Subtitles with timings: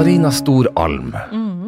[0.00, 1.10] Katarina Storalm,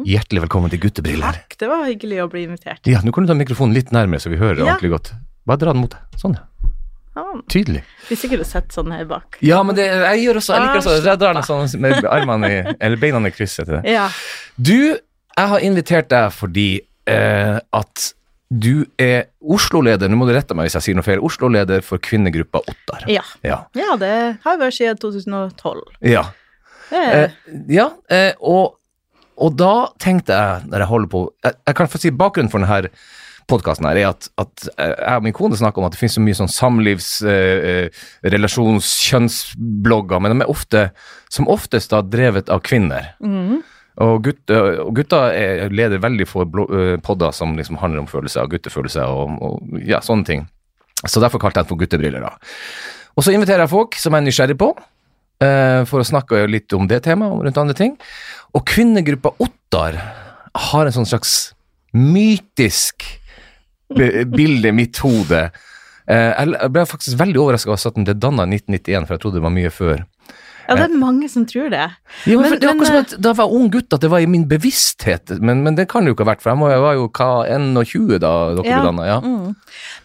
[0.09, 1.35] hjertelig velkommen til Guttebriller.
[1.37, 2.79] Takk, det var hyggelig å bli invitert.
[2.89, 4.71] Ja, nå kan du ta mikrofonen litt nærmere, så vi hører Ja.
[4.73, 5.11] ordentlig godt.
[5.45, 5.99] Bare dra den mot deg.
[6.17, 7.21] Sånn, ja.
[7.47, 7.83] Tydelig.
[8.09, 9.37] Hvis ikke du sett sånn her bak.
[9.39, 12.03] Ja, men det, jeg gjør også, jeg liker også, Ah, jeg drar den sånn med
[12.05, 13.85] armene i, eller beina i krysset til det.
[13.93, 14.09] Ja.
[14.57, 14.97] Du,
[15.37, 18.13] jeg har invitert deg fordi eh, at
[18.49, 21.99] du er Oslo-leder, nå må du rette meg hvis jeg sier noe feil, Oslo-leder for
[22.01, 23.05] kvinnegruppa Ottar.
[23.05, 23.21] Ja.
[23.43, 23.67] Ja.
[23.77, 25.83] ja, det har vært siden 2012.
[26.01, 26.31] ja.
[26.91, 27.31] Eh,
[27.71, 28.79] ja, eh, og,
[29.39, 32.63] og da tenkte jeg, når jeg holder på Jeg, jeg kan få si bakgrunnen for
[32.63, 32.91] denne
[33.49, 36.17] podkasten her, er at, at eh, jeg og min kone snakker om at det finnes
[36.17, 40.87] så mye sånn samlivs-, eh, eh, relasjons-, kjønnsblogger, men de er ofte,
[41.33, 43.13] som oftest da drevet av kvinner.
[43.23, 43.61] Mm.
[44.03, 48.49] Og, gutter, og gutta er, leder veldig få eh, podder som liksom handler om følelser
[48.49, 50.47] guttefølelser og, og ja, sånne ting.
[51.03, 52.23] Så derfor kalte jeg den for Guttebriller.
[52.23, 52.55] da.
[53.13, 54.83] Og så inviterer jeg folk som jeg er nysgjerrig på, eh,
[55.89, 57.97] for å snakke litt om det temaet og rundt andre ting.
[58.53, 59.97] Og kvinnegruppa Ottar
[60.53, 61.53] har en sånn slags
[61.93, 63.05] mytisk
[63.93, 65.47] bilde i mitt hode.
[66.09, 69.23] Eh, jeg ble faktisk veldig overraska over at den ble danna i 1991, for jeg
[69.23, 70.03] trodde det var mye før.
[70.77, 71.85] Ja, det er mange som tror det.
[72.25, 74.09] Ja, men, Men- det er akkurat som at Da jeg var ung gutt, at det
[74.11, 76.81] var i min bevissthet, men, men det kan det jo ikke ha vært, for jeg,
[76.83, 78.79] var jo hva, 21 da dere Ja.
[78.81, 79.19] ble danna, ja.
[79.21, 79.55] Mm.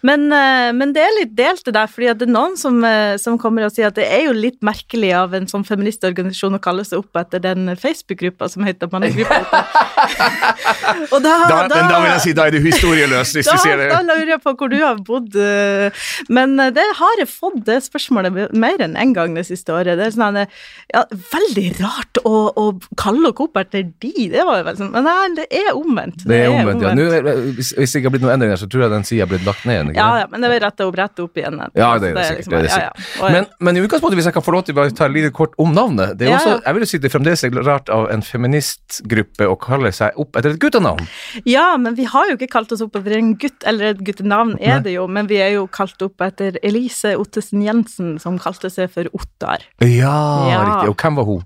[0.02, 3.16] Men, eh, men det er litt delt det der, fordi det er noen som, eh,
[3.18, 6.60] som kommer og sier at det er jo litt merkelig av en sånn feministorganisasjon å
[6.62, 9.42] kalle seg opp etter den Facebook-gruppa som heter Mannegruppa.
[11.12, 13.62] og da, Da, men da vil jeg si da er du historieløs, hvis da, du
[13.64, 13.88] sier det.
[13.92, 15.34] da lurer jeg på hvor du har bodd.
[15.36, 15.90] eh,
[16.28, 19.72] Men eh, det har jeg fått det spørsmålet mer enn én en gang det siste
[19.74, 19.96] året.
[19.98, 20.48] Det er sånn at,
[20.94, 22.62] ja, Veldig rart å, å
[22.96, 24.12] kalle dere opp etter de.
[24.32, 26.24] Det var vel sånn Men nei, det er omvendt.
[26.24, 26.94] Det er omvendt, ja.
[26.96, 29.26] Nå, er- hvis, hvis det ikke har blitt noen endringer, så tror jeg den sida
[29.26, 29.90] har blitt lagt ned.
[29.92, 31.60] Ikke Ja, ja, men det vil rette opp rette opp igjen.
[31.76, 32.38] Ja, det er det sikkert.
[32.38, 33.32] liksom Det er det bare- ja, ja.
[33.36, 35.52] Men, men i utgangspunktet, hvis jeg kan få lov til å ta ta litt kort
[35.58, 36.54] om navnet det er også.
[36.64, 40.36] Jeg vil jo si det fremdeles er rart av en feministgruppe å kalle seg opp
[40.38, 41.04] etter et guttenavn.
[41.48, 44.56] Ja, men vi har jo ikke kalt oss opp etter en gutt, eller et guttenavn
[44.60, 48.70] er det jo, men vi er jo kalt opp etter Elise Ottesen Jensen, som kalte
[48.72, 49.64] seg for Ottar.
[49.84, 50.16] Ja,
[50.46, 50.62] Ja.
[50.64, 50.92] riktig.
[50.92, 51.42] Og hvem var hun?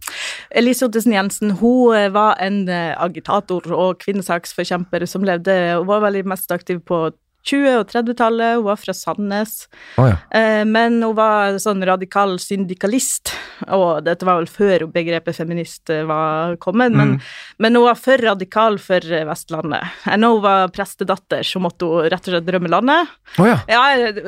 [0.51, 6.05] Elise Ottesen Jensen hun eh, var en eh, agitator og kvinnesaksforkjemper som levde og var
[6.07, 7.09] veldig mest aktiv på
[7.49, 8.57] 20- og 30-tallet.
[8.59, 9.55] Hun var fra Sandnes.
[9.99, 10.17] Oh, ja.
[10.31, 13.33] Eh, Men hun var sånn radikal syndikalist,
[13.69, 17.17] og dette var vel før begrepet feminist eh, var kommet, men,
[17.63, 19.91] men hun var for radikal for eh, Vestlandet.
[20.07, 23.13] Eh, Når hun var prestedatter, så måtte hun rett og slett drømme landet.
[23.39, 23.59] Oh, ja.
[23.71, 23.83] Ja,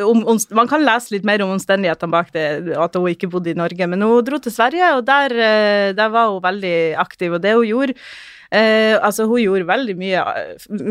[0.06, 3.54] om, om, man kan lese litt mer om omstendighetene bak det, at hun ikke bodde
[3.54, 7.34] i Norge, men hun dro til Sverige, og der, eh, der var hun veldig aktiv,
[7.36, 7.98] og det hun gjorde
[8.50, 10.22] Eh, altså, hun gjorde veldig mye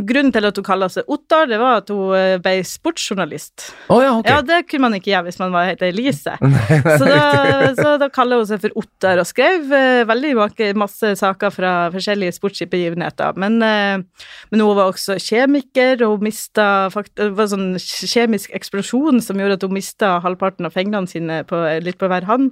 [0.08, 3.70] Grunnen til at hun kaller seg Ottar, det var at hun eh, ble sportsjournalist.
[3.94, 4.34] Oh, ja, okay.
[4.34, 6.36] Ja, det kunne man ikke gjøre hvis man var helt Elise.
[7.00, 10.34] Så da, så da kaller hun seg for Ottar, og skrev eh, veldig
[10.80, 13.38] masse saker fra forskjellige sportsbegivenheter.
[13.40, 18.54] Men, eh, men hun var også kjemiker, og hun mista fakt- Det var sånn kjemisk
[18.56, 22.52] eksplosjon som gjorde at hun mista halvparten av fingrene sine på, litt på hver hånd.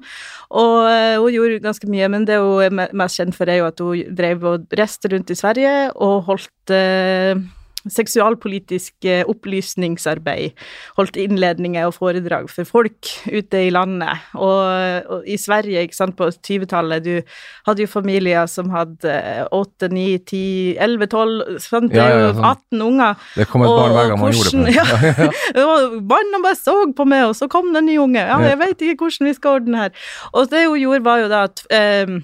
[0.52, 3.70] Og eh, hun gjorde ganske mye, men det hun er mest kjent for, er jo
[3.70, 7.36] at hun drev og reiste rundt i Sverige og holdt eh,
[7.82, 10.52] seksualpolitisk eh, opplysningsarbeid.
[11.00, 14.22] Holdt innledninger og foredrag for folk ute i landet.
[14.38, 17.34] Og, og i Sverige, ikke sant, på 20-tallet, du
[17.66, 19.16] hadde jo familier som hadde
[19.50, 20.42] 8, 9, 10,
[20.78, 21.96] 11, 12 sant?
[21.98, 22.46] Ja, ja, jo sånn.
[22.52, 23.26] 18 unger.
[23.40, 24.76] Det kom et barn hver gang man gjorde det.
[24.76, 25.32] hvordan- på.
[25.62, 28.22] Ja, og Barna bare så på meg, og så kom det en ny unge.
[28.22, 28.52] Ja, Ja.
[28.54, 29.92] jeg vet ikke hvordan vi skal ordne her.
[30.34, 31.66] Og det hun gjorde, var jo da at
[32.08, 32.22] um,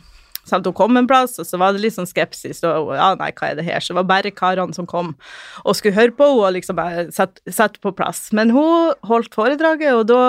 [0.47, 2.63] Sant, hun kom en plass, og så var det litt sånn skepsis.
[2.67, 3.83] Og ja, nei, hva er det her?
[3.83, 5.15] Så det var bare karene som kom
[5.63, 8.29] og skulle høre på henne og liksom bare sette, sette på plass.
[8.37, 10.21] Men hun holdt foredraget, og da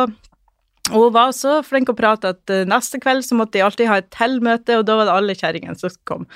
[0.92, 3.88] og hun var så flink å prate at eh, neste kveld så måtte de alltid
[3.90, 6.26] ha et til møte, og da var det alle kjerringene som kom.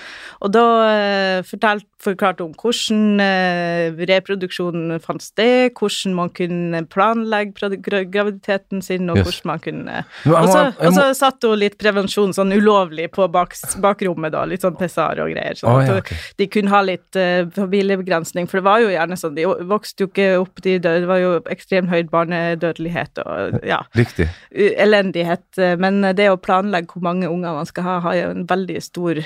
[0.42, 7.71] Og da uh, fortalt, forklarte hun hvordan eh, reproduksjonen fant sted, hvordan man kunne planlegge
[8.10, 9.27] graviditeten sin, og Yes.
[9.28, 13.54] hvordan man kunne Og så, og så satte hun litt prevensjon sånn ulovlig på bak,
[13.82, 15.54] bakrommet, da, litt sånn pessar og greier.
[15.59, 19.36] Sånn ja, hun- de kunne ha litt uh, familiebegrensning, for det var jo gjerne sånn,
[19.38, 23.82] de vokste jo ikke opp, de døde, det var jo ekstremt høy barnedødelighet og ja,
[23.94, 24.27] Riktig.
[24.50, 28.48] Elendighet, eh, men det å planlegge hvor mange unger man skal ha, har jo en
[28.50, 29.22] veldig stor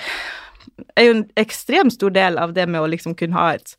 [0.96, 3.76] er jo en ekstremt stor del av det med å liksom kunne ha et,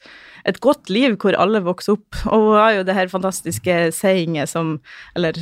[0.50, 2.22] et godt liv hvor alle vokser opp.
[2.32, 4.78] Og hun har jo det her fantastiske sayinget som
[5.16, 5.38] Eller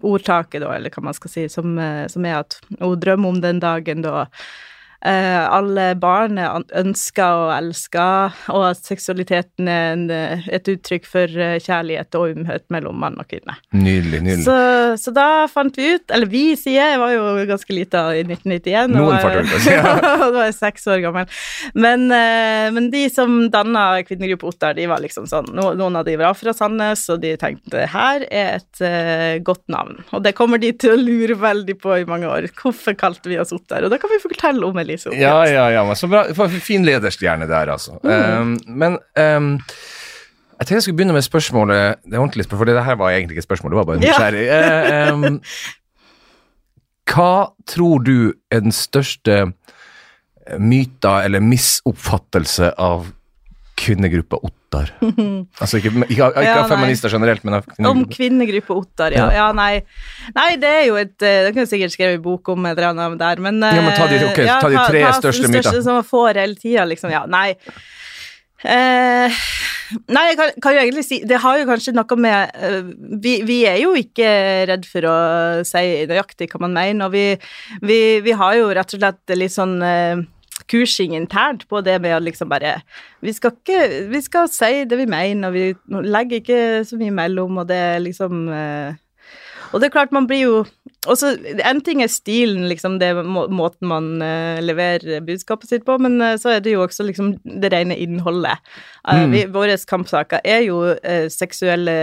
[0.00, 3.40] ordtaket, da, eller hva man skal si, som, eh, som er at hun drømmer om
[3.42, 4.26] den dagen da
[5.02, 8.06] alle barn er ønska og elska,
[8.54, 13.18] og at seksualiteten er en, eh, et uttrykk for eh, kjærlighet og umhet mellom mann
[13.20, 13.56] og kvinne.
[13.74, 14.44] Nydelig, nydelig.
[14.46, 14.56] Så,
[15.02, 18.94] så da fant vi ut, eller vi sier, jeg var jo ganske lita i 1991.
[18.94, 19.96] Noen fant ja.
[20.22, 21.40] da var jeg seks år gammel.
[21.74, 26.06] Men, eh, men de som danna kvinnegruppa Ottar, de var liksom sånn no, Noen av
[26.06, 30.02] de var fra Sandnes, og de tenkte her er et uh, godt navn.
[30.12, 32.48] Og det kommer de til å lure veldig på i mange år.
[32.58, 33.86] Hvorfor kalte vi oss Ottar?
[33.86, 35.14] Og da kan vi fortelle om Elise Ottar.
[35.20, 36.24] Ja, ja, ja, men så bra.
[36.62, 37.98] Fin lederstjerne der, altså.
[38.02, 39.48] Um, men um,
[40.58, 43.10] jeg tenkte jeg skulle begynne med spørsmålet Det er ordentlig spørsmål, for det her var
[43.10, 44.12] egentlig ikke et spørsmål, det var bare Ja.
[44.12, 44.44] nysgjerrig.
[44.48, 45.40] Eh, um,
[47.12, 47.32] hva
[47.68, 49.40] tror du er den største
[50.58, 53.10] myta eller misoppfattelse av
[53.78, 54.38] kvinnegruppa
[54.72, 54.92] Ottar?
[55.62, 56.70] altså ikke, ikke, ikke Ja, av nei.
[56.72, 59.28] feminister generelt, men av Om kvinnegruppa Ottar, ja.
[59.36, 59.82] ja nei.
[60.34, 62.92] nei, det er jo et eh, Det kunne jeg sikkert skrevet bok om et eller
[62.94, 65.82] annet der, men Ja, men ta de- okay, ja, ta de tre største største mytene.
[65.84, 67.12] som man får hele tida, liksom.
[67.12, 67.52] Ja, nei.
[68.62, 69.40] Eh,
[70.14, 72.76] nei, jeg kan, kan jo egentlig si Det har jo kanskje noe med eh,
[73.24, 74.28] vi, vi er jo ikke
[74.70, 75.16] redd for å
[75.66, 77.24] si nøyaktig hva man mener, og vi,
[77.82, 80.22] vi, vi har jo rett og slett litt sånn eh,
[80.72, 82.78] kursing internt på det med å liksom bare
[83.22, 87.14] Vi skal ikke Vi skal si det vi mener, og vi legger ikke så mye
[87.14, 89.00] mellom, og det er liksom eh,
[89.72, 90.56] og det er klart, man blir jo
[91.08, 91.32] også,
[91.64, 96.20] En ting er stilen, liksom, det må, måten man eh, leverer budskapet sitt på, men
[96.20, 98.60] eh, så er det jo også liksom det rene innholdet.
[99.02, 100.76] Uh, vi, våre kampsaker er jo
[101.32, 101.94] seksuelle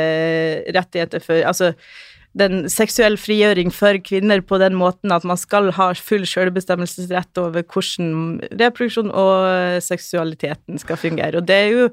[0.75, 1.71] rettigheter for Altså
[2.39, 7.65] den seksuell frigjøring for kvinner på den måten at man skal ha full selvbestemmelsesrett over
[7.65, 11.39] hvordan reproduksjon og seksualiteten skal fungere.
[11.39, 11.87] Og det er jo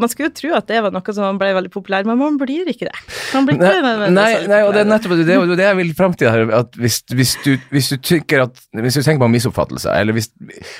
[0.00, 2.68] Man skulle jo tro at det var noe som ble veldig populær, men man blir
[2.70, 2.94] ikke det.
[3.34, 5.78] Man blir ikke Nei, det nei, nei, og det er nettopp det, jo det jeg
[5.78, 6.48] vil fram til her.
[6.56, 10.30] At hvis, hvis, du, hvis du tenker at Hvis du tenker på misoppfattelse, eller hvis,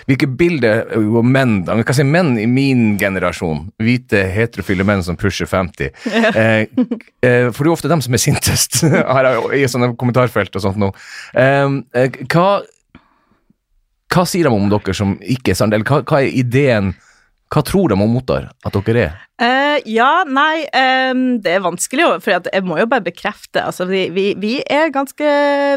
[0.09, 5.05] hvilke bilder og menn da, vi kan si menn i min generasjon, hvite, heterofile menn
[5.05, 9.49] som pusher 50 eh, eh, For det er ofte dem som er sintest er jo
[9.57, 10.91] i sånne kommentarfelt og sånt nå.
[11.39, 12.49] Eh, hva,
[14.13, 16.95] hva sier de om dere som ikke er sant, eller hva, hva er ideen
[17.53, 19.21] Hva tror de om Ottar at dere er?
[19.43, 20.63] Uh, ja, nei,
[21.11, 23.59] um, det er vanskelig, for jeg må jo bare bekrefte.
[23.65, 25.31] Altså, vi, vi, vi er ganske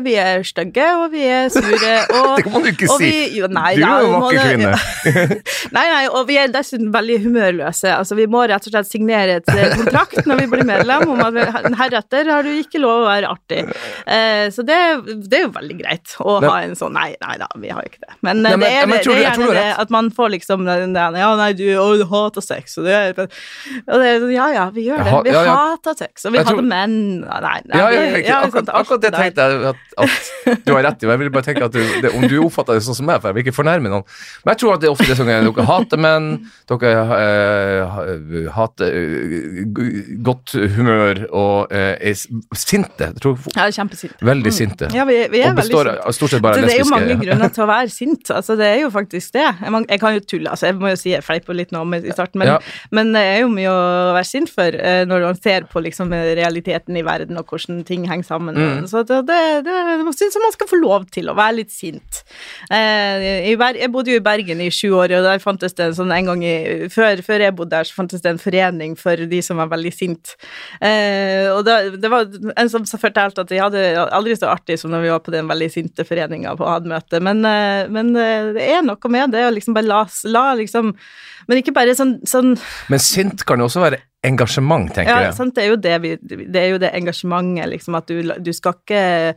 [0.06, 3.08] Vi er stygge, og vi er sure, og Det må du ikke si!
[3.08, 5.40] vi- jo, nei, du er jo en vakker det- kvinne.
[5.76, 7.90] Nei, nei, og vi er dessuten veldig humørløse.
[7.96, 11.24] Altså, vi må rett og slett signere et eh, kontrakt når vi blir medlem om
[11.26, 11.40] at
[11.80, 13.64] heretter har du ikke lov å være artig.
[14.06, 14.78] Uh, så det,
[15.26, 16.52] det er jo veldig greit å nei.
[16.52, 18.14] ha en sånn Nei, nei da, vi har jo ikke det.
[18.22, 20.36] Men, Nei, men- det, er, men det, tror det er gjerne det at man får
[20.38, 22.96] liksom Ja, nei, du, å, du hater sex, og det
[23.26, 25.14] og det Ja, ja, vi gjør det.
[25.26, 25.56] Vi ja, ja.
[25.74, 26.96] hater sex, og vi tror- hadde menn
[27.26, 31.04] Nei, nei, Ja, ja, vi- akkurat, akkurat det tenkte jeg at, at du har rett
[31.04, 31.08] i.
[31.08, 33.22] og Jeg vil bare tenke at du, det, Om du oppfatter det sånn som meg,
[33.22, 34.06] for jeg vil ikke fornærme noen
[34.46, 36.30] Men jeg tror at det er ofte det som er Dere hater menn,
[36.70, 36.94] dere
[37.26, 39.64] eh, hater eh,
[40.26, 42.16] godt humør og eh, er
[42.56, 43.10] sinte.
[43.22, 44.20] Tror Ja, kjempesinte.
[44.26, 44.90] Veldig sinte.
[44.96, 46.16] Ja, vi, vi er og består veldig sinte.
[46.20, 48.32] stort sett bare det, det er jo mange grunner til å være sint.
[48.36, 49.46] Altså, det er jo faktisk det.
[49.90, 50.70] Jeg kan jo tulle, altså.
[50.72, 52.60] Jeg må jo si jeg fleiper litt nå i starten, men, Ja.
[52.92, 56.12] men det er jo mye å være sint for eh, når man ser på liksom
[56.12, 58.56] realiteten i verden og hvordan ting henger sammen.
[58.56, 58.88] Mm.
[58.92, 62.22] Så det, det, det, jeg syns man skal få lov til å være litt sint.
[62.70, 66.14] Eh, jeg bodde jo i Bergen i sju år, og der fantes det en sånn
[66.16, 66.56] en gang i,
[66.94, 69.94] før, før jeg bodde der, så fantes det en forening for de som var veldig
[69.96, 70.36] sint.
[70.82, 73.86] Eh, og det, det var en som fortalte at de hadde
[74.16, 77.42] aldri så artig som når vi var på den veldig sinte foreninga på AD-møte, men,
[77.92, 80.94] men det er noe med det å liksom bare la, la liksom
[81.48, 82.56] Men ikke bare sånn, sånn
[82.90, 85.36] Men sint kan jo også være engasjement, tenker ja, jeg.
[85.38, 86.14] sant, det er jo det vi
[86.50, 89.36] Det er jo det engasjementet, liksom, at du, du skal ikke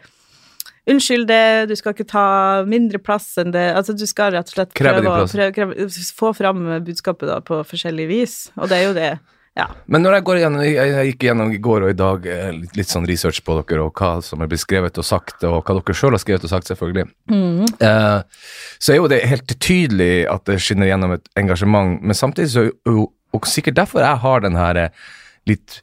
[0.89, 2.23] Unnskyld det, du skal ikke ta
[2.65, 6.31] mindre plass enn det Altså, du skal rett og slett prøve, å- prøve, prøve, få
[6.37, 9.11] fram budskapet da på forskjellig vis, og det er jo det
[9.59, 9.67] Ja.
[9.91, 12.77] Men når jeg går igjennom, jeg, gikk gjennom i går og i dag eh, litt,
[12.79, 15.79] litt sånn research på dere, og hva som er blitt skrevet og sagt, og hva
[15.81, 18.45] dere sjøl har skrevet og sagt, selvfølgelig, eh,
[18.79, 22.69] så er jo det helt tydelig at det skinner gjennom et engasjement, men samtidig så
[22.69, 25.09] er jo og sikkert derfor jeg har den her eh,
[25.49, 25.81] litt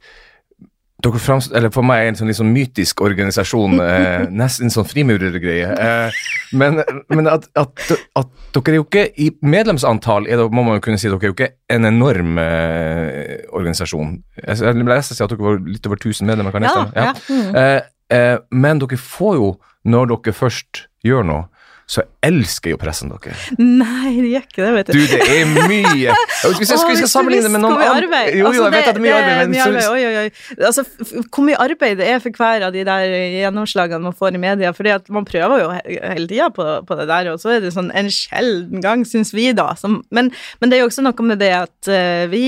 [1.06, 5.72] dere fremst, eller For meg er en sånn, sånn mytisk organisasjon, eh, nesten sånn frimurergreie.
[5.72, 6.20] Eh,
[6.58, 6.82] men
[7.14, 7.86] men at, at,
[8.20, 11.16] at dere er jo ikke I medlemsantall er det, må man jo kunne si at
[11.16, 14.18] dere er jo ikke en enorm eh, organisasjon.
[14.42, 17.10] Jeg, jeg leste at dere var litt over 1000 medlemmer, kan jeg Ja, ja.
[17.10, 17.16] ja.
[17.30, 17.60] Mm.
[17.62, 17.82] Eh,
[18.18, 19.52] eh, men dere får jo,
[19.86, 21.50] når dere først gjør noe,
[21.86, 23.36] så elsker jo pressen dere.
[23.62, 24.96] Nei, det gjør ikke det, vet du.
[24.98, 26.16] Du, det er mye
[26.58, 29.04] Hvis jeg, skal sammenligne med noen andre Jo, jo, altså, jeg vet at det er
[29.04, 29.84] mye arbeid, men mye.
[29.92, 30.64] Oi, oi, oi.
[30.66, 30.86] Altså,
[31.30, 34.72] hvor mye arbeid det er for hver av de der gjennomslagene man får i media,
[34.74, 37.74] fordi at man prøver jo hele tida på, på det der, og så er det
[37.76, 39.68] sånn en sjelden gang, syns vi, da.
[39.78, 42.46] Som, men, men det er jo også noe med det at eh, vi,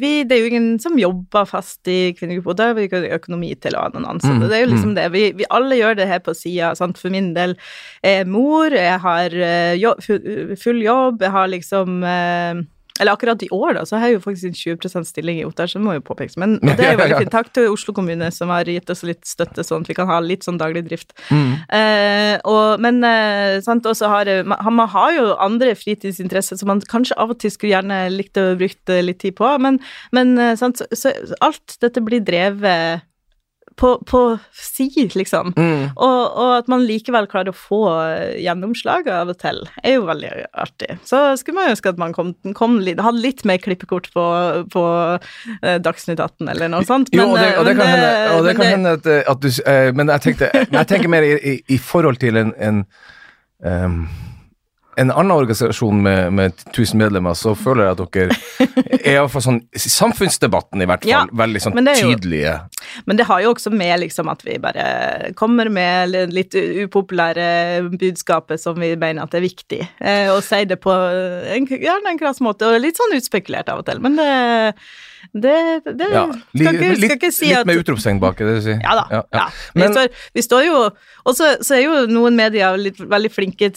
[0.00, 3.04] vi Det er jo ingen som jobber fast i kvinnegruppa, og da har vi ikke
[3.20, 4.40] økonomi til å ha noen ansatte.
[4.42, 5.06] Mm, Det er jo liksom det.
[5.14, 6.98] Vi, vi alle gjør det her på sida, sant.
[6.98, 7.54] For min del
[8.06, 12.62] er mor, jeg har eh, full jobb, jeg har liksom eh,
[13.00, 15.70] eller akkurat i år, da, så har jeg jo faktisk en 20% stilling i Ottar,
[15.70, 16.36] så det må jo påpekes.
[16.40, 17.32] Men det er jo veldig fint.
[17.32, 20.18] Takk til Oslo kommune som har gitt oss litt støtte, sånn at vi kan ha
[20.20, 21.14] litt sånn daglig drift.
[21.30, 21.48] mm.
[21.80, 26.82] Eh, og, men eh, sant, og har man, man har jo andre fritidsinteresser som man
[26.92, 29.80] kanskje av og til skulle gjerne likt å bruke litt tid på, men,
[30.16, 33.06] men eh, sant, så, så alt dette blir drevet
[33.76, 34.20] på, på
[34.52, 35.52] si, liksom.
[35.56, 35.90] Mm.
[35.94, 37.80] Og, og at man likevel klarer å få
[38.40, 40.98] gjennomslag av og til, er jo veldig artig.
[41.08, 44.26] Så skulle man ønske at man kom, kom litt, hadde litt mer klippekort på,
[44.72, 44.84] på
[45.60, 47.12] eh, Dagsnytt 18 eller noe sånt.
[47.16, 49.10] Jo, og det, og det men, kan hende, eh, og det men kan hende at,
[49.10, 49.48] eh, at du
[49.96, 52.82] Men jeg, tenkte, jeg tenker mer i, i, i forhold til en, en
[53.66, 54.02] ehm,
[55.00, 58.36] en annen organisasjon med, med 1000 medlemmer, så føler jeg at dere
[59.00, 62.54] er iallfall sånn Samfunnsdebatten, i hvert fall, Ja, veldig sånn men jo- tydelige.
[63.08, 67.46] Men det har jo også med liksom at vi bare kommer med litt upopulære
[67.92, 72.20] budskapet som vi mener at er viktig, eh, og sier det på en, gjerne en
[72.20, 74.30] krass måte, og litt sånn utspekulert av og til, men det
[75.32, 78.56] det, det Ja, skal, ikke, litt, skal ikke si litt at med utropstegn bak, det
[78.58, 78.78] du sier?
[78.82, 79.04] Ja da.
[79.10, 79.46] Ja, Ja, ja.
[79.76, 80.78] Vi, står, vi står jo
[81.28, 83.68] Og så er jo noen medier litt, veldig flinke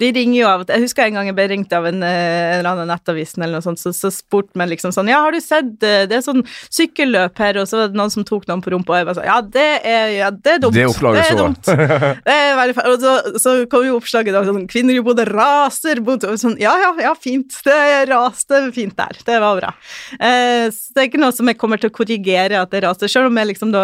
[0.00, 2.58] De ringer jo av Jeg husker en gang jeg ble ringt av en, eh, en
[2.60, 5.40] eller annen nettavisen eller noe sånt, så, så spurte man liksom sånn Ja, har du
[5.42, 8.62] sett eh, Det er sånn sykkelløp her, og så var det noen som tok noen
[8.64, 10.76] på rumpa, og jeg bare sånn Ja, det er, ja, det er dumt.
[10.76, 11.42] Det opplaget er så.
[11.42, 11.72] dumt.
[12.26, 12.92] Det er veldig feil.
[12.94, 16.72] Og så, så kom jo oppslaget da sånn Kvinner i Bodø raser mot sånn, Ja,
[16.80, 17.56] ja, ja, fint.
[17.66, 17.78] Det
[18.10, 19.18] raste fint der.
[19.26, 19.72] Det var bra.
[20.18, 23.08] Eh, så det er ikke noe som jeg kommer til å korrigere at det raser,
[23.08, 23.82] selv om jeg liksom da,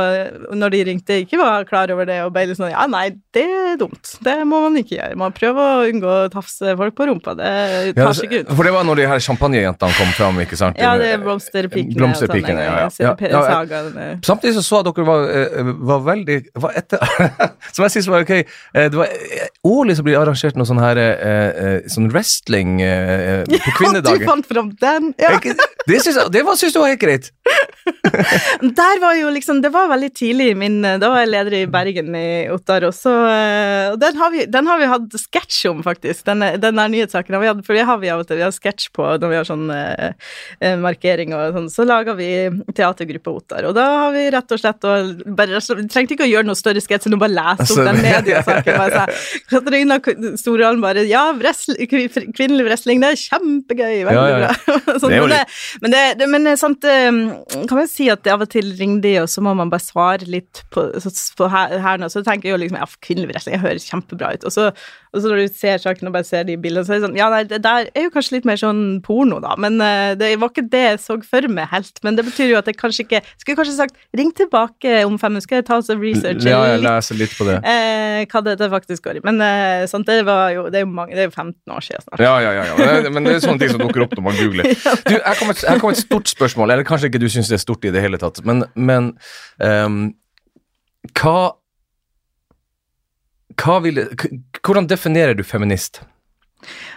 [0.52, 3.78] når de ringte, ikke var klar over det og litt sånn Ja, nei, det er
[3.80, 4.12] dumt.
[4.24, 5.16] Det må man ikke gjøre.
[5.16, 7.32] Man prøver å unngå å tafse folk på rumpa.
[7.38, 8.52] Det tar seg ikke ut.
[8.58, 10.76] for det var når de her champagnejentene kom fram, ikke sant?
[10.80, 11.96] Ja, det er blomsterpikene.
[11.96, 13.14] Blomsterpikene, ja, ja.
[13.18, 14.08] Ja, ja.
[14.26, 17.00] Samtidig så så jeg dere var, eh, var veldig var etter,
[17.74, 18.34] Som jeg synes var ok.
[18.36, 21.00] eh, Det var eh, Årlig så blir arrangert noe sånn her
[21.88, 24.26] Sånn wrestling på på Ja, du kvinnedagen.
[24.28, 25.12] fant fram den!
[25.20, 25.34] Ja.
[25.88, 27.32] Det syns jeg det var, synes jeg var helt greit.
[28.80, 31.62] Der var jo liksom Det var veldig tidlig i min Da var jeg leder i
[31.70, 33.12] Bergen i Ottar også, så
[33.92, 36.24] og den har vi, den har vi hatt sketsj om, faktisk.
[36.26, 38.38] Den, den der nyhetssaken har vi hatt, for det har vi av og til.
[38.40, 40.30] Vi har sketsj på når vi har sånn eh,
[40.60, 41.68] eh, markering og sånn.
[41.72, 42.28] Så lager vi
[42.76, 46.30] teatergruppe Ottar, og da har vi rett og slett og bare, Vi trengte ikke å
[46.30, 48.80] gjøre noe større sketsj enn å bare lese Altså, opp den mediesaken.
[48.82, 50.00] Bare sånn, Katarina
[50.40, 53.96] Stordalen bare Ja, wrestling, kvinnelig wrestling, det er kjempegøy.
[54.08, 54.52] Veldig Ja, ja, ja.
[54.52, 54.98] bra.
[55.02, 55.44] sånn, Det men, det,
[55.82, 57.10] men, det, men sant eh,
[57.78, 60.26] Kan jeg si at av og til ringer de, og så må man bare svare
[60.26, 60.82] litt på,
[61.38, 62.08] på her, her nå.
[62.10, 64.46] Så tenker jeg jo liksom ja, kvinnelig wrestling, jeg høres kjempebra ut.
[64.48, 64.64] Og så,
[65.12, 67.18] og så når du ser saken og bare ser de bildene, så er det sånn
[67.18, 69.54] Ja, nei, det der er jo kanskje litt mer sånn porno, da.
[69.60, 72.02] Men uh, det var ikke det jeg så for meg helt.
[72.06, 75.34] Men det betyr jo at jeg kanskje ikke Skulle kanskje sagt ring tilbake om fem
[75.34, 77.58] minutter, skal jeg ta oss og researche Ja, jeg leser litt på det.
[77.64, 79.24] Uh, hva det, det faktisk går i.
[79.28, 81.86] Men uh, sant, det var jo Det er jo mange Det er jo 15 år
[81.88, 82.24] siden snart.
[82.24, 82.66] Ja, ja, ja.
[82.68, 82.78] ja.
[82.78, 84.72] Men, det, men det er sånne ting som dukker opp når man googler.
[85.08, 87.56] Du, her kommer et, her kommer et stort spørsmål, eller kanskje ikke du syns det
[87.56, 89.12] er stort i det hele tatt, men, men
[89.58, 91.38] hva hva
[93.84, 94.04] vil,
[94.62, 96.02] hvordan definerer du feminist?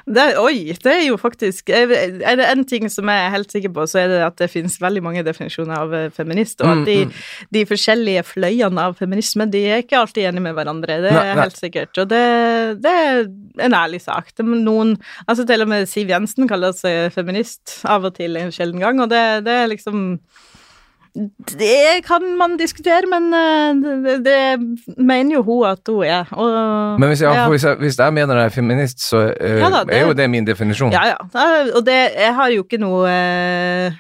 [0.10, 3.52] Det, oi, det er jo faktisk Er det én en ting som jeg er helt
[3.54, 6.72] sikker på, så er det at det finnes veldig mange definisjoner av eh, feminist, og
[6.72, 7.12] Mm, at de, mm.
[7.54, 11.02] de forskjellige fløyene av feminisme, de er ikke alltid enige med hverandre.
[11.04, 11.98] Det er helt sikkert.
[11.98, 12.22] Og det,
[12.82, 13.22] det er
[13.68, 14.32] en ærlig sak.
[14.40, 14.96] Noen
[15.28, 19.02] Altså til og med Siv Jensen kaller seg feminist av og til en sjelden gang,
[19.04, 20.18] og det, det er liksom
[21.14, 26.30] det kan man diskutere, men eh, det, det mener jo hun at hun er.
[26.32, 27.50] Og, Men hvis jeg, ja.
[27.52, 30.14] hvis jeg, hvis jeg mener jeg er feminist, så uh, Ja da, det- er jo
[30.16, 30.94] det min definisjon.
[30.96, 31.18] Ja, ja.
[31.76, 34.00] Og det, jeg har jo ikke noe uh,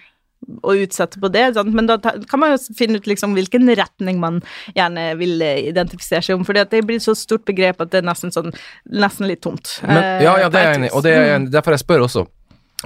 [0.64, 1.74] å utsette på det, sant?
[1.76, 4.40] men da kan man jo finne ut liksom hvilken retning man
[4.76, 8.32] gjerne vil identifisere seg om, For det blir så stort begrep at det er nesten
[8.34, 8.50] sånn,
[8.90, 9.78] nesten litt tomt.
[9.86, 11.52] Men, ja, ja, det er jeg enig i, og det er jeg Mm.
[11.54, 12.26] derfor jeg spør også.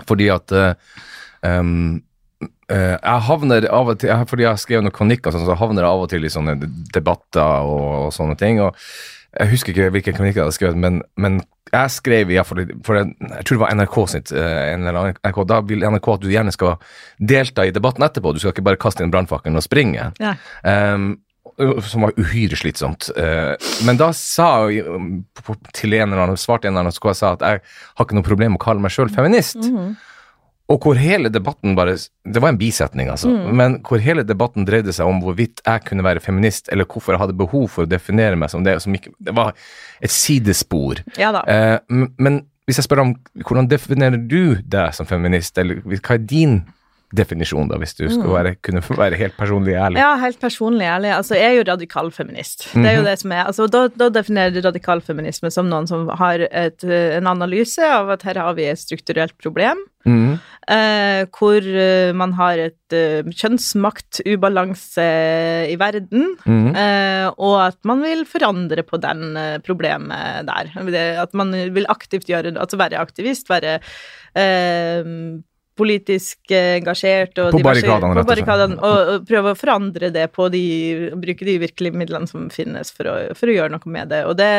[0.09, 0.73] Fordi at uh,
[1.47, 2.01] um,
[2.69, 5.91] jeg havner av og til Fordi jeg har skrevet noen kronikker, sånn, så havner jeg
[5.91, 6.55] av og til i sånne
[6.95, 8.61] debatter og, og sånne ting.
[8.63, 8.77] og
[9.37, 12.99] Jeg husker ikke hvilke kronikker jeg hadde skrevet, men, men jeg skrev i fall for
[12.99, 14.31] jeg, Jeg tror det var NRK sitt.
[14.31, 16.75] eh, en eller annen NRK, da vil NRK at du gjerne skal
[17.19, 18.33] delta i debatten etterpå.
[18.33, 20.11] Du skal ikke bare kaste inn brannfakkelen og springe.
[20.21, 20.35] Ja.
[20.63, 21.19] Um,
[21.87, 23.09] som var uhyre slitsomt.
[23.15, 23.53] Eh,
[23.87, 24.83] men da sa jeg
[25.77, 28.17] til en eller annen, svarte en eller annen så jeg sa at jeg har ikke
[28.17, 29.61] noe problem med å kalle meg sjøl feminist.
[30.71, 31.93] Og hvor hele debatten bare
[32.25, 33.29] Det var en bisetning, altså.
[33.29, 37.21] Men hvor hele debatten dreide seg om hvorvidt jeg kunne være feminist, eller hvorfor jeg
[37.21, 38.79] hadde behov for å definere meg som det.
[38.81, 39.53] Som ikke, det var
[40.01, 41.03] et sidespor.
[41.21, 41.43] Ja da.
[41.45, 43.13] Eh, men hvis jeg spør om
[43.45, 46.63] hvordan definerer du deg som feminist, eller hva er din
[47.15, 50.01] definisjon, da, hvis du skal være, kunne være helt personlig ærlig?
[50.01, 51.11] Ja, helt personlig ærlig.
[51.15, 52.67] Altså, jeg er jo radikal feminist.
[52.73, 55.87] Det er jo det som er Altså, da, da definerer du radikal feminisme som noen
[55.89, 59.83] som har et, eh, en analyse av at her har vi et strukturelt problem.
[60.05, 60.37] mm.
[60.65, 65.05] Eh, hvor eh, man har et uh, kjønnsmaktubalanse
[65.69, 66.71] i verden, mm.
[66.73, 70.71] eh, og at man vil forandre på den eh, problemet der.
[70.89, 73.77] Det, at man vil aktivt gjøre Altså være aktivist, være
[74.33, 75.05] eh,
[75.77, 78.77] politisk eh, engasjert og På barrikadene, rett og slett.
[78.79, 80.65] og, og prøve å forandre det på de
[81.15, 84.23] Bruke de virkelige midlene som finnes for å, for å gjøre noe med det.
[84.29, 84.53] Og det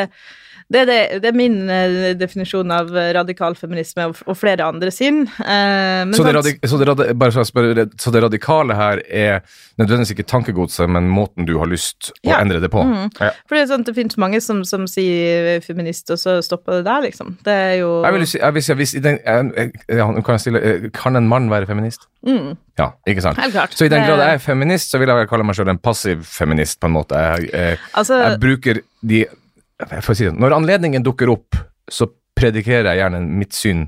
[0.67, 4.65] det er, det, det er min eh, definisjon av eh, radikal feminisme, og, og flere
[4.67, 5.21] andre sin.
[5.39, 9.45] Eh, Så det, så, det radi bare så, jeg så det radikale her er
[9.79, 12.41] nødvendigvis ikke tankegodset, men måten du har lyst å Ja.
[12.41, 12.83] endre det på?
[12.83, 13.13] Mm.
[13.21, 13.31] Ja.
[13.47, 16.81] For det er sånn at det finnes mange som, som sier feminist, og så stopper
[16.81, 17.37] det der, liksom.
[17.47, 20.35] Det er jo Jeg vil si, jeg vil si hvis i den, jeg, jeg, kan,
[20.35, 22.09] jeg stille, eh, kan en mann være feminist?
[22.27, 23.39] mm, Ja, ikke sant?
[23.41, 23.75] Helt klart.
[23.79, 25.81] Så i den grad jeg er feminist, så vil jeg vel kalle meg selv en
[25.81, 27.17] passiv feminist, på en måte.
[27.17, 29.25] Jeg, jeg, Altså, jeg bruker de
[29.77, 31.57] jeg får si det, Når anledningen dukker opp,
[31.93, 33.87] så predikerer jeg gjerne mitt syn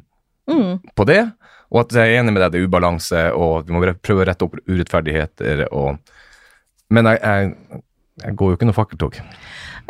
[0.48, 1.22] mm, på det,
[1.68, 4.28] og at jeg er enig med deg, det er ubalanse, og vi må prøve å
[4.28, 5.98] rette opp urettferdigheter, og
[6.88, 7.80] Men jeg, jeg,
[8.24, 9.16] jeg går jo ikke noe fakkeltog.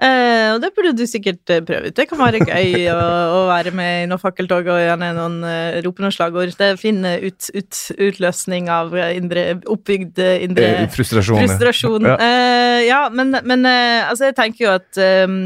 [0.02, 1.96] Eh, og det burde du sikkert eh, prøve ut.
[1.96, 2.98] Det kan være gøy å,
[3.38, 6.54] å være med i noe fakkeltog og gjerne noen uh, rope noen slagord.
[6.58, 11.40] Det er fin eh, ut, ut, utløsning av indre, oppbygd indre Eh, frustrasjon.
[11.42, 12.08] Frustrasjon.
[12.08, 12.16] Ja.
[12.22, 15.38] Eh, ja, men, men altså, jeg tenker jo at um,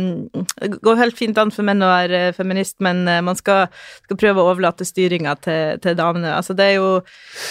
[0.60, 3.68] det går helt fint an for menn å være feminist, men man skal,
[4.06, 6.34] skal prøve å overlate styringa til, til damene.
[6.38, 6.90] Altså, det er jo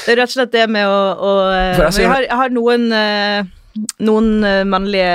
[0.06, 2.92] det er rett og slett det med å, å jeg, har, jeg har noen
[4.04, 5.12] noen eh, mannlige,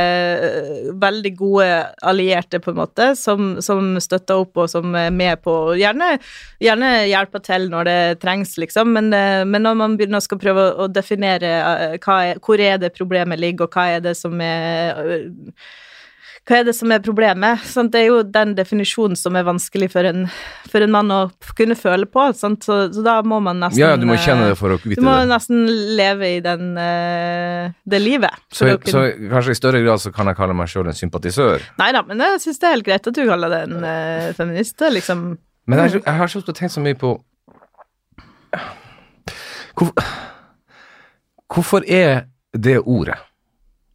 [0.48, 1.68] eh, veldig gode
[2.08, 6.14] allierte, på en måte, som, som støtter opp og som er med på Gjerne,
[6.62, 10.40] gjerne hjelper til når det trengs, liksom, men, eh, men når man begynner å skal
[10.40, 11.52] prøve å, definere
[11.98, 15.52] er, hvor er det problemet ligger, og hva er det som er
[16.47, 17.63] hva er det som er problemet?
[17.67, 17.91] Sant?
[17.91, 20.28] Det er jo den definisjonen som er vanskelig for en,
[20.71, 21.19] for en mann å
[21.59, 22.28] kunne føle på.
[22.39, 24.93] Så, så da må man nesten Ja, du må kjenne eh, det for å vite
[24.95, 25.00] det.
[25.00, 25.26] du må det.
[25.32, 25.65] nesten
[25.99, 28.39] leve i den, eh, det livet.
[28.54, 31.67] Så, kunne- så kanskje i større grad så kan jeg kalle meg selv en sympatisør.
[31.82, 34.30] Nei da, men jeg syns det er helt greit at du kaller det en uh,
[34.39, 34.87] feminist.
[35.00, 35.26] Liksom
[35.67, 37.17] Men jeg, jeg har ikke tenkt så mye på
[39.76, 40.06] Hvorfor,
[41.52, 42.23] hvorfor er
[42.56, 43.19] det ordet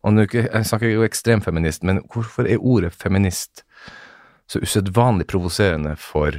[0.02, 3.64] og nå Jeg snakker jo ekstremfeminist, men hvorfor er ordet feminist
[4.50, 6.36] så usedvanlig provoserende for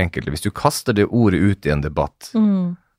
[0.00, 0.32] enkelte?
[0.32, 2.32] Hvis du kaster det ordet ut i en debatt,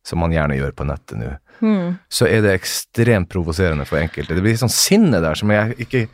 [0.03, 1.31] som man gjerne gjør på nettet nå,
[1.63, 1.95] mm.
[2.11, 4.35] så er det ekstremt provoserende for enkelte.
[4.35, 6.07] Det blir sånn sinne der som jeg ikke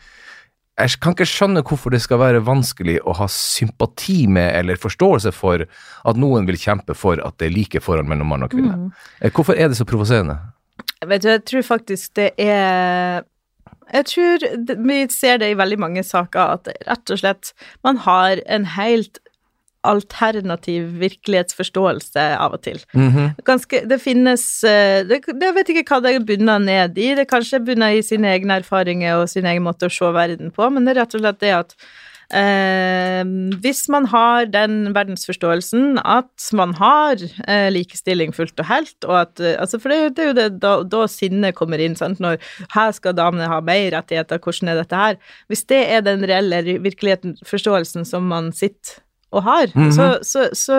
[0.79, 5.33] Jeg kan ikke skjønne hvorfor det skal være vanskelig å ha sympati med eller forståelse
[5.35, 8.77] for at noen vil kjempe for at det er like forhold mellom mann og kvinne.
[8.85, 9.27] Mm.
[9.35, 10.37] Hvorfor er det så provoserende?
[11.03, 13.27] Vet du, jeg tror faktisk det er
[13.93, 14.45] Jeg tror
[14.85, 17.53] vi ser det i veldig mange saker at rett og slett
[17.85, 19.21] man har en helt
[19.87, 22.81] alternativ virkelighetsforståelse av og til.
[22.93, 23.35] Mhm.
[23.47, 27.13] Ganske, det finnes eh, det, Jeg vet ikke hva det er bunna ned i.
[27.15, 30.51] Det er kanskje bunna i sine egne erfaringer og sin egen måte å se verden
[30.51, 31.75] på, men det er rett og slett det at
[32.33, 33.23] eh,
[33.63, 39.39] hvis man har den verdensforståelsen at man har eh, likestilling fullt og helt, og at
[39.43, 42.39] eh, altså For det, det er jo det da, da sinnet kommer inn, sant, når
[42.75, 45.19] her skal damene ha mer rettigheter, hvordan er dette her?
[45.51, 48.99] Hvis det er den reelle virkeligheten, forståelsen som man sitter
[49.31, 49.91] og har, Mhm.
[49.93, 50.77] så, så, så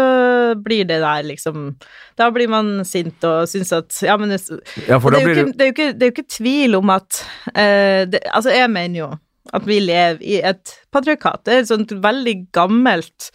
[0.58, 1.76] blir det der liksom
[2.18, 4.40] Da blir man sint og syns at Ja, men det,
[4.88, 6.90] Ja, det, er jo ikke, det er jo ikke, det er jo ikke tvil om
[6.90, 7.20] at
[7.54, 9.10] eh, Altså, jeg mener jo
[9.56, 11.44] at vi lever i et patriarkat.
[11.46, 13.30] Det er et sånt veldig gammelt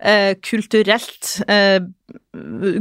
[0.00, 1.80] eh, kulturelt eh,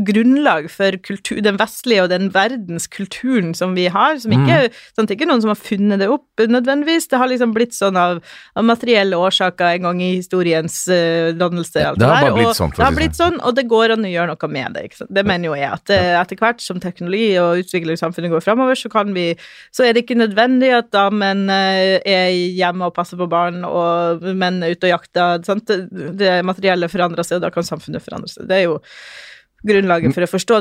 [0.08, 5.16] grunnlag for kultur, den vestlige og den verdenskulturen som vi har, som ikke, sånn, det
[5.16, 7.08] er ikke noen som har funnet det opp nødvendigvis.
[7.12, 8.22] Det har liksom blitt sånn av,
[8.56, 11.84] av materielle årsaker en gang i historiens uh, dannelse.
[11.92, 13.96] alt Det har bare blitt og sånn, for Det har blitt sånn, og det går
[13.96, 14.86] an å gjøre noe med det.
[15.20, 18.46] Det mener jo jeg, at eh, etter hvert som teknologi og utvikling i samfunnet går
[18.46, 19.28] framover, så kan vi
[19.76, 24.24] Så er det ikke nødvendig at damen eh, er hjemme og passer på barn, og
[24.36, 25.44] menn er ute og jakter.
[25.48, 25.68] Sant?
[25.68, 28.50] Det, det materielle forandrer seg, og da kan samfunnet forandre seg.
[28.50, 28.80] Det er jo
[29.66, 30.60] grunnlaget for å forstå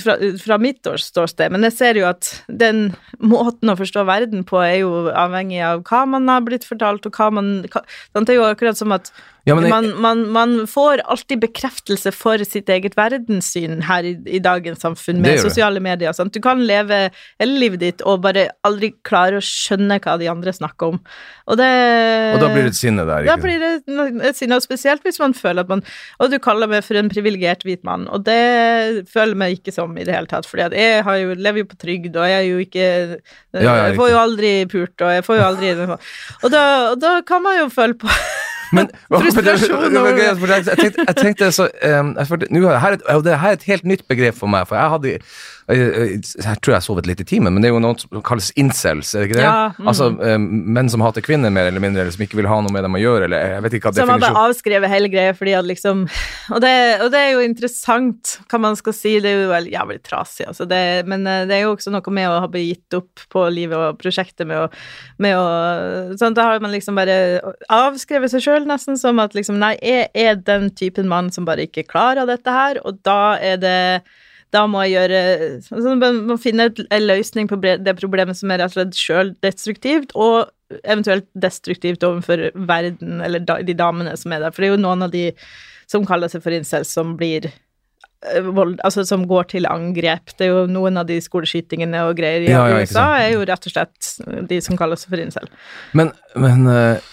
[0.00, 1.52] fra, fra mitt ståsted.
[1.54, 5.84] Men jeg ser jo at den måten å forstå verden på er jo avhengig av
[5.88, 7.84] hva man har blitt fortalt, og hva man hva?
[8.16, 9.12] Det er jo akkurat som at
[9.46, 14.12] Ja, men jeg- man, man, man får alltid bekreftelse for sitt eget verdenssyn her i,
[14.26, 16.12] i dagens samfunn med sosiale medier.
[16.12, 16.32] Sant?
[16.32, 20.52] Du kan leve hele livet ditt og bare aldri klare å skjønne hva de andre
[20.52, 21.00] snakker om.
[21.50, 21.70] Og det
[22.34, 23.24] Og da blir det et sinne der.
[23.24, 25.82] ikke Da blir det et sinne, og spesielt hvis man føler at man
[26.20, 29.72] Og du kaller meg for en privilegert hvit mann, og det føler jeg meg ikke
[29.72, 32.38] som i det hele tatt, fordi jeg har jo, lever jo på trygd, og jeg
[32.38, 32.86] er jo ikke
[33.54, 35.72] ja, Jeg får jo aldri pult, og jeg får jo aldri
[36.44, 38.08] Og da, og da kan man jo føle på
[38.72, 41.68] Men, Frustrasjon over jeg, jeg, tenkte, jeg tenkte så
[42.00, 44.68] um, jeg følte, nu, her, er- Det her er et helt nytt begrep for meg,
[44.68, 45.18] for jeg hadde
[45.76, 49.12] jeg, tror jeg sovet litt i timen, men det er jo noe som kalles incels,
[49.14, 49.46] er det ikke det?
[49.46, 49.90] Ja, mm.
[49.92, 52.74] Altså um, menn som hater kvinner mer eller mindre, eller som ikke vil ha noe
[52.74, 55.34] med dem å gjøre, eller jeg vet ikke hva Som har bare avskrevet hele greia
[55.36, 56.06] fordi at liksom
[56.50, 59.12] og det, og det er jo interessant, hva man skal si.
[59.22, 60.66] Det er jo vel jævlig trasig, altså.
[60.70, 60.80] Det,
[61.10, 63.78] men eh, det er jo også noe med å ha blitt gitt opp på livet
[63.78, 64.68] og prosjektet med å,
[65.22, 67.16] med å sånn, Da har man liksom bare
[67.72, 71.66] avskrevet seg sjøl nesten som at liksom Nei, jeg er den typen mann som bare
[71.68, 73.80] ikke klarer dette her, og da er det
[74.54, 75.20] da må jeg gjøre
[75.58, 80.14] altså, Man finner finne en løsning på det problemet som er rett og slett sjøldestruktivt,
[80.18, 80.50] og
[80.84, 84.54] eventuelt destruktivt overfor verden, eller de damene som er der.
[84.54, 85.28] For det er jo noen av de
[85.90, 87.50] som kaller seg for incels, som blir
[88.52, 90.34] vold, altså som går til angrep.
[90.36, 93.46] Det er jo noen av de skoleskytingene og greier i Ja, ja, USA er jo
[93.48, 94.10] rett og slett
[94.50, 95.48] de som kalles for incel.
[95.96, 97.08] Men, men eh,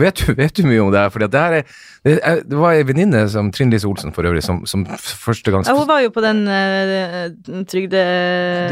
[0.00, 1.12] vet, du, vet du mye om det her?
[1.12, 1.68] Fordi det her er
[2.06, 5.52] det, er, det var ei venninne som Trine Lise Olsen for øvrig, som, som første
[5.52, 8.02] gang Ja, hun var jo på den uh, trygde...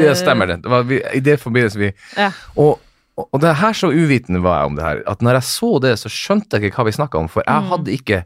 [0.00, 0.60] Det stemmer, det.
[0.64, 2.30] det var vi, I det forbindelse vi Ja.
[2.56, 2.78] Og,
[3.20, 5.68] og det er her så uvitende var jeg om det her, at når jeg så
[5.82, 7.52] det, så skjønte jeg ikke hva vi snakka om, for Mm.
[7.52, 8.24] jeg hadde ikke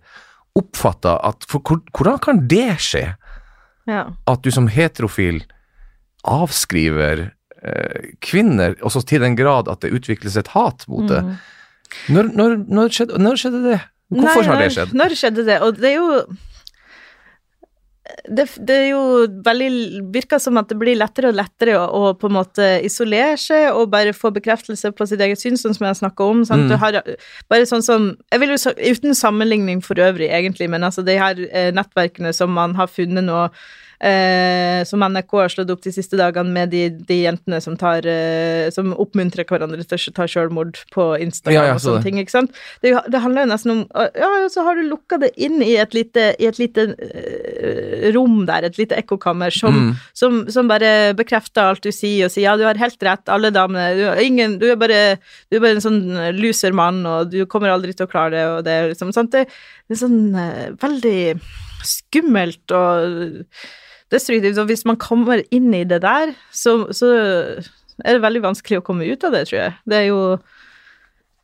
[0.57, 3.15] oppfatta at for, Hvordan kan det skje?
[3.89, 4.05] ja.
[4.29, 5.43] At du som heterofil
[6.29, 7.31] avskriver
[7.63, 11.23] eh, kvinner, også til den grad at det utvikles et hat mot det.
[11.25, 11.37] Mm.
[12.13, 13.79] Når, når, når, skjedde, når skjedde det?
[14.09, 14.93] Hvorfor Nei, har det skjedd?
[14.97, 15.59] Når skjedde det?
[15.65, 16.11] Og det er jo
[18.31, 19.03] det, det er jo
[19.45, 19.71] veldig
[20.15, 23.71] Virker som at det blir lettere og lettere å, å på en måte isolere seg
[23.73, 26.45] og bare få bekreftelse på sitt eget syn, sånn som jeg snakka om.
[26.45, 26.69] Mm.
[26.71, 27.01] Du har
[27.51, 31.41] bare sånn som jeg vil jo, Uten sammenligning for øvrig, egentlig, men altså de her
[31.49, 33.47] eh, nettverkene som man har funnet nå
[33.99, 38.07] Eh, som NRK har slått opp de siste dagene med de, de jentene som tar
[38.07, 42.05] eh, Som oppmuntrer hverandre til å ta selvmord på Instagram Ja, ja, og sånne det.
[42.07, 42.21] ting.
[42.23, 42.55] ikke sant?
[42.85, 45.73] Det, det handler jo nesten om Ja, ja, så har du lukka det inn i
[45.83, 49.91] et lite, i et lite uh, rom der, et lite ekkokammer, som, Mm.
[50.17, 53.51] som, som bare bekrefter alt du sier, og sier ja, du har helt rett, alle
[53.55, 55.01] damene Du, ingen, du, er, bare,
[55.51, 56.01] du er bare en sånn
[56.39, 59.35] loser-mann, og du kommer aldri til å klare det, og det er liksom sant?
[59.35, 59.45] Det,
[59.91, 61.19] det er sånn uh, veldig
[61.87, 63.45] skummelt og
[64.11, 67.11] destruktivt, og hvis man kommer inn i det der, så, så
[68.05, 69.75] er det veldig vanskelig å komme ut av det, tror jeg.
[69.89, 70.23] Det er jo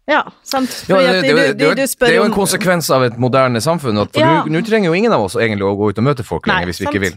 [0.07, 0.69] Ja, sant?
[0.85, 3.97] Ja, det, det, det, det, er jo en konsekvens av et moderne samfunn.
[4.13, 4.43] For Ja.
[4.45, 6.83] nå- trenger jo ingen av oss egentlig å gå ut og møte folk lenger, hvis
[6.83, 7.15] vi ikke vil.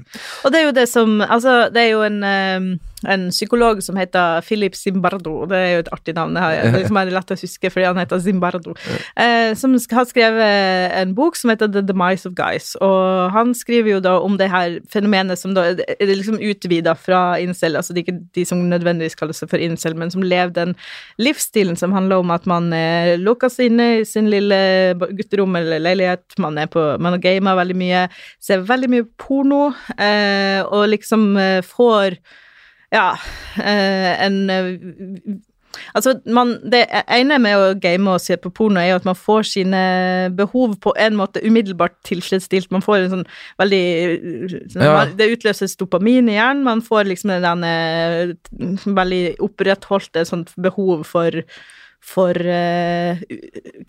[0.48, 2.60] Og det er jo det som Altså, det er jo en, eh,
[3.06, 5.46] en psykolog som heter Philip Zimbardo.
[5.50, 6.36] Det er jo et artig navn.
[6.36, 8.76] Det er er lett å huske fordi han heter Zimbardo.
[9.16, 12.76] Eh, som har skrevet en bok som heter The Demise of Guys.
[12.82, 17.40] Og han skriver jo da om det her fenomenet som da er liksom utvida fra
[17.40, 20.54] incel, altså det er ikke de som nødvendigvis kaller seg for incel, men som lever
[20.56, 20.76] den
[21.22, 24.58] livsstilen som handler om at man lukker lukka seg inne i sin lille
[24.98, 28.08] gutterom eller leilighet, man er på Man har gama veldig mye,
[28.40, 32.18] ser veldig mye porno, eh, og liksom eh, får
[32.94, 33.12] ja,
[33.60, 35.38] eh, en eh,
[35.94, 39.18] Altså, man, det ene med å game og se på porno er jo at man
[39.18, 39.82] får sine
[40.38, 42.72] behov på en måte umiddelbart tilfredsstilt.
[42.74, 43.26] Man får en sånn
[43.62, 43.84] veldig
[44.74, 45.06] sånn, Ja.
[45.18, 46.66] Det utløses dopamin i hjernen.
[46.66, 48.34] Man får liksom den eh,
[48.86, 51.44] veldig opprettholdte sånt behov for
[52.04, 53.20] for uh,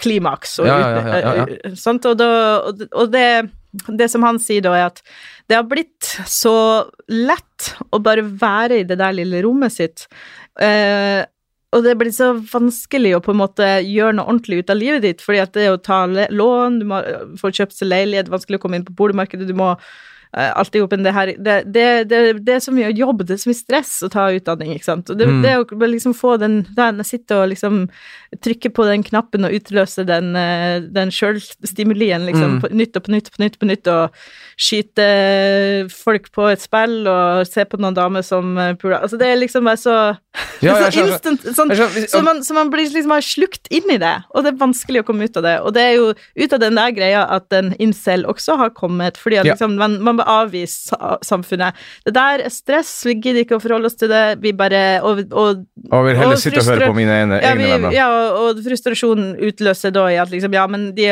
[0.03, 2.11] klimaks og Ja, ja, ja, ut- eh.
[2.11, 2.29] Og, da,
[2.93, 3.51] og, det-
[3.99, 5.03] det, som han sier da, er at
[5.49, 6.55] det har blitt så
[7.09, 10.07] lett å bare være i det der lille rommet sitt.
[10.61, 11.23] Uh,
[11.77, 15.03] og det blir så vanskelig å på en måte gjøre noe ordentlig ut av livet
[15.05, 17.03] ditt, fordi at det er å ta lån, du må
[17.37, 19.85] få kjøpt seg leilighet, vanskelig å komme inn på boligmarkedet, du må eh,
[20.35, 23.43] alt i hopen det her det, det, det, det er så mye jobb, det er
[23.43, 25.11] så mye stress å ta utdanning, ikke sant.
[25.11, 25.43] Og det, Mm.
[25.43, 27.89] det å liksom få den den Sitte og liksom
[28.45, 32.61] trykke på den knappen og utløse den, eh, den sjølstimulien, liksom, Mm.
[32.61, 34.11] på nytt og på nytt og på nytt på nytt, og
[34.59, 35.07] skyte
[35.91, 39.39] folk på et spill og se på noen damer som eh, puler Altså, det er
[39.41, 39.97] liksom bare så
[40.63, 41.13] Ja, så skjønner.
[41.15, 41.73] instant, sånn,
[42.11, 45.03] så, man, så man blir liksom bare slukt inn i det, og det er vanskelig
[45.03, 45.55] å komme ut av det.
[45.63, 49.19] Og det er jo ut av den der greia at en incel også har kommet,
[49.19, 49.55] fordi at Ja.
[49.55, 51.79] liksom, man, man bør avvise samfunnet.
[52.07, 55.23] Det der er stress, vi gidder ikke å forholde oss til det, vi bare Og,
[55.33, 57.95] og Og vil heller Og sitte og høre på mine egne, ja, vi, venner.
[57.97, 61.09] ja, og, og frustrasjonen utløser da i at liksom, ja, men de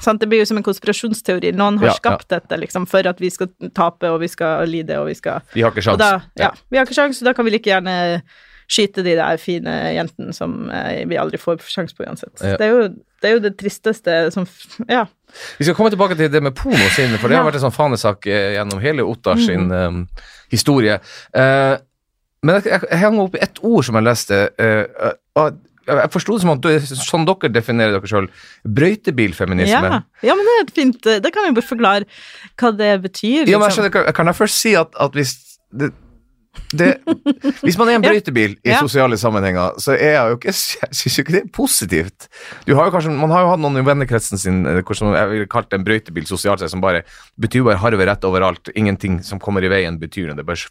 [0.00, 1.52] sant, Det blir jo som en konspirasjonsteori.
[1.52, 4.96] Noen har Ja, skapt dette liksom, for at vi skal tape, og vi skal lide,
[5.02, 5.98] og vi skal Vi har ikke sjans.
[6.00, 8.22] da, ja, vi har ikke sjans, så da kan vi like gjerne
[8.70, 12.34] skyte de der fine jentene som eh, vi aldri får sjanse på uansett.
[12.38, 12.54] Ja.
[12.60, 12.82] Det, er jo,
[13.22, 14.46] det er jo det tristeste som
[14.88, 15.06] Ja.
[15.58, 17.74] Vi skal komme tilbake til det med porno sin, for det har vært en sånn
[17.74, 20.04] fanesak eh, gjennom hele Ottar sin Mm.
[20.06, 20.96] eh, historie.
[21.34, 21.76] Uh,
[22.42, 24.38] men jeg, jeg, jeg hang opp i ett ord som jeg leste.
[24.58, 25.58] Uh, og
[25.90, 26.66] jeg forsto det som at
[27.04, 28.26] sånn dere definerer dere sjøl,
[28.94, 29.90] brøytebilfeminisme.
[29.92, 30.00] Ja.
[30.26, 32.08] ja, men det er fint Det kan vi bare forklare
[32.60, 33.44] hva det betyr.
[33.50, 33.76] Ja, men jeg liksom.
[33.78, 35.34] skjønner, kan- kan jeg først si at, at hvis
[35.70, 35.92] det,
[36.74, 36.88] det,
[37.62, 38.80] hvis man er en brøytebil i Ja.
[38.82, 42.28] sosiale sammenhenger, så er jeg jo ikke Jeg syns jo ikke det er positivt.
[42.66, 45.50] Du har kanskje, man har jo hatt noen i vennekretsen sin eh, som jeg ville
[45.50, 47.04] kalt en brøytebil sosialt sett, som bare
[47.40, 48.70] betyr bare harve rett overalt.
[48.74, 50.38] Ingenting som kommer i veien, betyr noe.
[50.38, 50.70] Det bare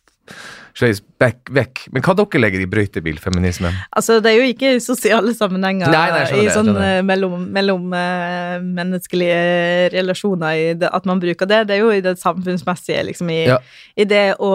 [0.77, 1.85] sløys vekk.
[1.91, 3.71] Men hva dere legger i brøytebilfeminisme?
[3.95, 6.99] Altså, det er jo ikke i sosiale sammenhenger Nei, nei, i det, jeg sånn eh,
[7.05, 11.63] mellom, mellom uh, menneskelige relasjoner i det, at man bruker det.
[11.69, 13.59] Det er jo i det samfunnsmessige, liksom, i, Ja.
[13.99, 14.53] i det å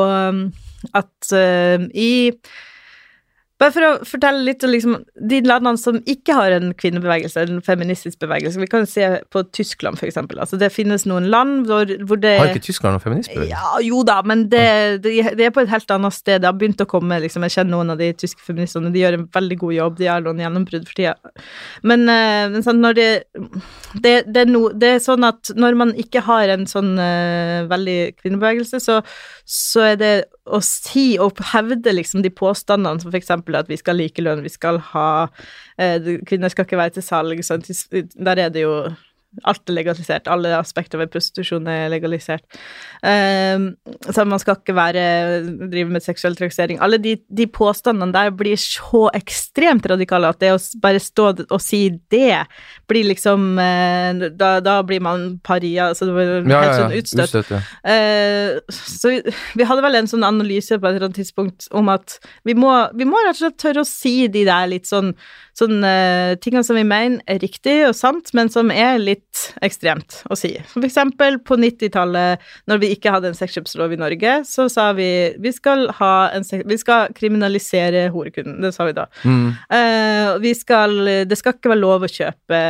[0.92, 2.12] At uh, i
[3.62, 4.94] Bare for å fortelle litt om liksom,
[5.30, 8.58] de landene som ikke har en kvinnebevegelse, en feministisk bevegelse.
[8.58, 10.40] Vi kan se på Tyskland, for eksempel.
[10.42, 13.54] Altså, det finnes noen land hvor, hvor det Har ikke Tyskland noen feministbevegelse?
[13.54, 14.64] ja, jo da, men det,
[15.04, 16.42] det, det er på et helt annet sted.
[16.42, 17.46] Det har begynt å komme, liksom.
[17.46, 19.96] Jeg kjenner noen av de tyske feministene, de gjør en veldig god jobb.
[20.02, 21.14] De har noen gjennombrudd for tida.
[21.86, 23.08] Men, eh, men sånn, når det,
[23.94, 27.70] det, det, er no, det er sånn at når man ikke har en sånn uh,
[27.70, 28.98] veldig kvinnebevegelse, så,
[29.44, 30.12] så er det
[30.44, 34.52] å si og hevde liksom de påstandene som eksempel at vi skal ha likelønn, vi
[34.52, 35.08] skal ha
[35.80, 37.42] eh, Kvinner skal ikke være til salg,
[38.16, 38.78] der er det jo
[39.42, 40.28] Alt er legalisert.
[40.30, 42.44] Alle aspekter ved prostitusjon er legalisert.
[43.02, 43.72] Um,
[44.06, 45.04] så man skal ikke være,
[45.72, 46.78] drive med seksuell trakassering.
[46.84, 51.60] Alle de, de påstandene der blir så ekstremt radikale at det å bare stå og
[51.62, 52.44] si det,
[52.90, 56.80] blir liksom eh, Da, da blir man paria, altså det blir Ja, helt ja, ja.
[56.80, 57.34] sånn utstøtt.
[57.40, 57.60] Utstøtt, ja.
[57.94, 59.14] Eh, så
[59.58, 62.72] vi, hadde vel en sånn analyse på et eller annet tidspunkt om at vi må,
[62.96, 65.14] vi må rett og slett tørre å si de der litt sånn
[65.54, 65.92] sånne
[66.42, 69.23] tingene som vi mener er riktig og sant, men som er litt
[69.64, 70.52] ekstremt å si.
[70.70, 75.08] For eksempel på 90-tallet, når vi ikke hadde en sexkjøpslov i Norge, så sa vi
[75.42, 78.60] vi skal, ha en, vi skal kriminalisere horekunden.
[78.64, 79.08] Det sa vi da.
[79.24, 79.48] Mm.
[79.72, 80.96] Uh, vi skal,
[81.28, 82.62] det skal ikke være lov å kjøpe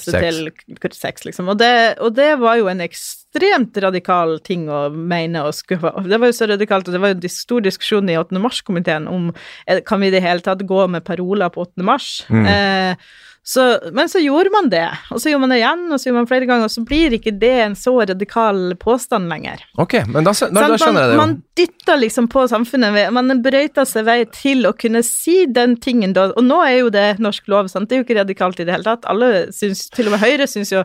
[0.00, 0.76] seg Sex.
[0.80, 1.50] til sex, liksom.
[1.52, 6.20] Og det, og det var jo en ekstremt radikal ting å mene og skulle Det
[6.20, 8.40] var jo så radikalt, og det var jo en stor diskusjon i 8.
[8.42, 9.30] mars-komiteen om
[9.66, 11.86] eh, kan vi i det hele tatt gå med paroler på 8.
[11.86, 12.12] mars.
[12.30, 12.46] Mm.
[12.50, 13.10] Eh,
[13.42, 16.18] så, men så gjorde man det, og så gjorde man det igjen, og så gjorde
[16.20, 19.62] man flere ganger, og så blir ikke det en så radikal påstand lenger.
[19.80, 21.20] Ok, men da, da, da skjønner jeg det jo.
[21.22, 25.78] Man, dytter liksom på samfunnet, ved- man brøyter seg vei til å kunne si den
[25.80, 28.60] tingen da, og nå er jo det norsk lov, sant, det er jo ikke radikalt
[28.60, 30.84] i det hele tatt, alle syns, til og med Høyre syns jo,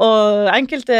[0.00, 0.98] og enkelte,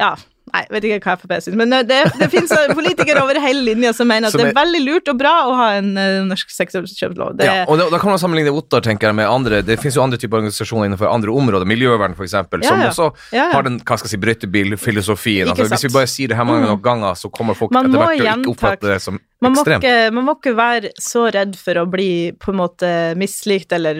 [0.00, 0.14] ja,
[0.52, 4.08] nei, vet ikke hva FrP syns, men det, det finnes politikere over hele linja som
[4.08, 6.50] mener at Som det er- er veldig lurt og bra å ha en uh, norsk
[6.52, 7.40] sexkjøpslov.
[7.42, 10.02] Ja, og da, da kan man sammenligne Ottar tenker jeg, med andre Det finnes jo
[10.04, 12.88] andre typer organisasjoner innenfor andre områder, miljøvern f.eks., eksempel, Ja, som ja.
[12.92, 13.50] også Ja, ja.
[13.56, 15.48] har den hva skal jeg si, brøytebilfilosofien.
[15.52, 16.68] Altså, hvis vi bare sier det her mange Mm.
[16.76, 19.54] nok ganger, så kommer folk Man etter hvert til å ikke oppfatte det som Man
[19.56, 23.72] må, ikke, man må ikke være så redd for å bli på en måte mislikt
[23.74, 23.98] eller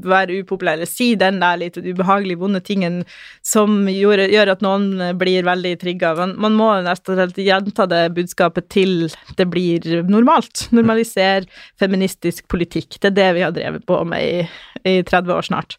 [0.00, 3.02] være upopulær, eller si den der litt ubehagelige, vonde tingen
[3.44, 6.14] som gjør, gjør at noen blir veldig trigga.
[6.18, 10.68] Man, man må nesten helt gjenta det budskapet til det blir normalt.
[10.74, 11.48] Normalisere
[11.80, 13.00] feministisk politikk.
[13.00, 14.46] Det er det vi har drevet på med i,
[14.84, 15.78] i 30 år snart.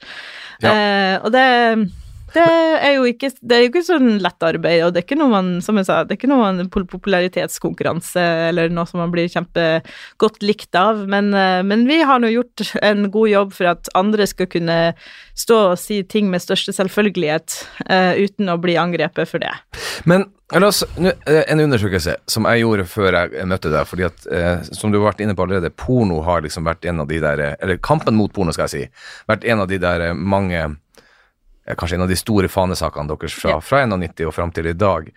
[0.63, 0.74] Ja.
[0.74, 1.45] Eh, og det
[2.36, 5.34] det er jo ikke, det jo ikke sånn lett arbeid, og det er ikke noe
[5.34, 9.30] man, som jeg sa, det er ikke noe man popularitetskonkurranse eller noe som man blir
[9.32, 13.92] kjempegodt likt av, men, eh, men vi har nå gjort en god jobb for at
[14.00, 14.80] andre skal kunne
[15.39, 17.56] stå og si ting med største selvfølgelighet
[17.88, 19.54] uh, uten å bli angrepet for det.
[20.10, 24.92] Men eh, en undersøkelse som jeg gjorde før jeg møtte deg, fordi at, eh, som
[24.92, 27.82] du har vært inne på allerede, porno har liksom vært en av de der, eller
[27.86, 30.65] kampen mot porno skal jeg si, vært en av de der mange,
[31.78, 33.60] kanskje en av de store fanesakene deres fra, Ja.
[33.60, 35.12] fra 91 og frem til i dag.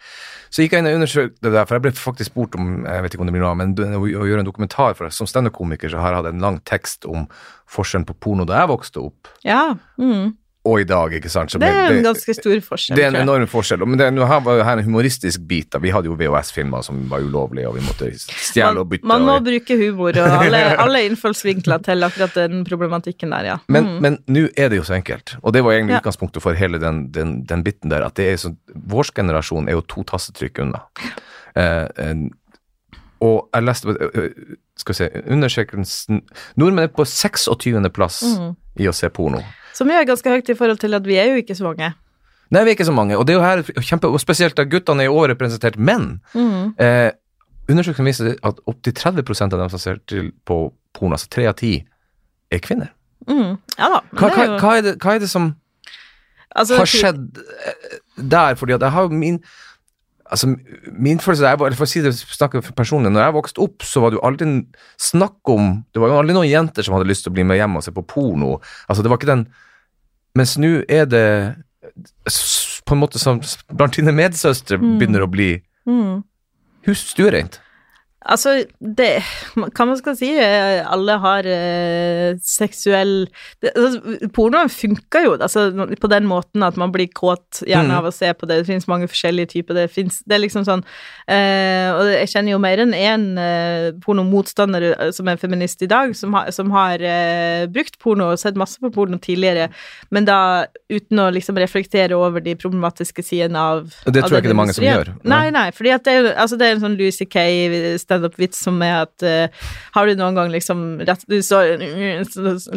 [0.50, 3.02] Så gikk jeg inn og undersøkte det der, for jeg ble faktisk spurt om, jeg
[3.02, 5.88] vet ikke om det blir noe men å, å gjøre en dokumentar for Som standup-komiker
[5.88, 7.26] så har jeg hatt en lang tekst om
[7.72, 9.74] forskjellen på porno da jeg vokste opp, Ja.
[9.98, 10.36] Mm.
[10.64, 11.50] Og i dag, ikke sant.
[11.50, 12.94] Så Det er en en ganske stor forskjell.
[12.96, 13.82] det er en enorm forskjell.
[13.84, 15.70] Men det, er, her var her en humoristisk bit.
[15.74, 15.78] da.
[15.82, 19.04] Vi hadde jo VHS-filmer som var ulovlige, og vi måtte stjele og bytte.
[19.04, 23.56] Man må og- bruke humor og alle, alle innfallsvinkler til akkurat den problematikken der, ja.
[23.68, 24.00] Men Mm.
[24.00, 26.00] men nå er det jo så enkelt, og det var egentlig Ja.
[26.00, 29.72] utgangspunktet for hele den, den, den biten der, at det er så, vår generasjon er
[29.72, 30.80] jo to tastetrykk unna.
[31.56, 32.28] Uh, uh,
[33.20, 34.30] og jeg leste uh,
[34.78, 36.22] skal vi se, undersøkelsen
[36.56, 37.90] Nordmenn er på 26.
[37.92, 38.56] plass Mm.
[38.78, 39.42] i å se porno.
[39.72, 41.92] Som jo er ganske høyt i forhold til at vi er jo ikke så mange.
[42.52, 44.66] Nei, vi er ikke så mange, og det er jo her kjempe, og spesielt da
[44.68, 46.18] guttene er overrepresentert menn.
[46.36, 46.74] Mm.
[46.76, 47.08] Eh,
[47.72, 51.56] undersøkelsen viser at opptil 30% av dem som ser til på porno, altså tre av
[51.56, 51.78] ti,
[52.52, 52.92] er kvinner.
[53.28, 53.56] Mm.
[53.78, 54.02] Ja da.
[54.12, 55.52] Hva, hva, hva, er det, hva er det som
[56.50, 58.58] altså, har skjedd eh, der?
[58.60, 59.40] Fordi at jeg har jo min
[60.32, 60.48] Altså,
[60.96, 64.00] min følelse er, bare- For å si det, snakke personlig, når jeg vokste opp, så
[64.00, 64.46] var det jo aldri
[64.96, 67.58] snakk om Det var jo aldri noen jenter som hadde lyst til å bli med
[67.60, 68.54] hjem og se på porno.
[68.88, 69.46] Altså, det var ikke den
[70.34, 71.26] Mens nå er det
[72.86, 73.40] på en måte som
[73.76, 74.98] blant dine medsøstre Mm.
[74.98, 75.50] begynner å bli
[75.86, 76.22] mm.
[76.88, 77.60] hus stuereint.
[78.24, 79.22] Altså, det
[79.56, 80.28] Hva man skal si?
[80.38, 83.26] eh, Alle har eh, seksuell
[83.62, 85.64] det, altså, Pornoen funker jo altså,
[85.98, 87.98] på den måten at man blir kåt gjerne Mhm.
[87.98, 88.60] av å se på det.
[88.62, 89.74] Det finnes mange forskjellige typer.
[89.74, 90.84] Det, finnes, det er liksom sånn
[91.28, 95.90] eh, Og jeg kjenner jo mer enn én eh, pornomotstander eh, som er feminist i
[95.90, 99.68] dag, som har, som har eh, brukt porno og sett masse på porno tidligere,
[100.10, 104.44] men da uten å liksom reflektere over de problematiske sidene av Det av tror jeg
[104.44, 105.12] ikke det er mange som gjør.
[105.24, 107.44] Nei, nei, fordi at det, altså det er en sånn Louis C.K.
[108.12, 111.74] standup-vits som er at uh, Har du noen gang liksom rett, Du står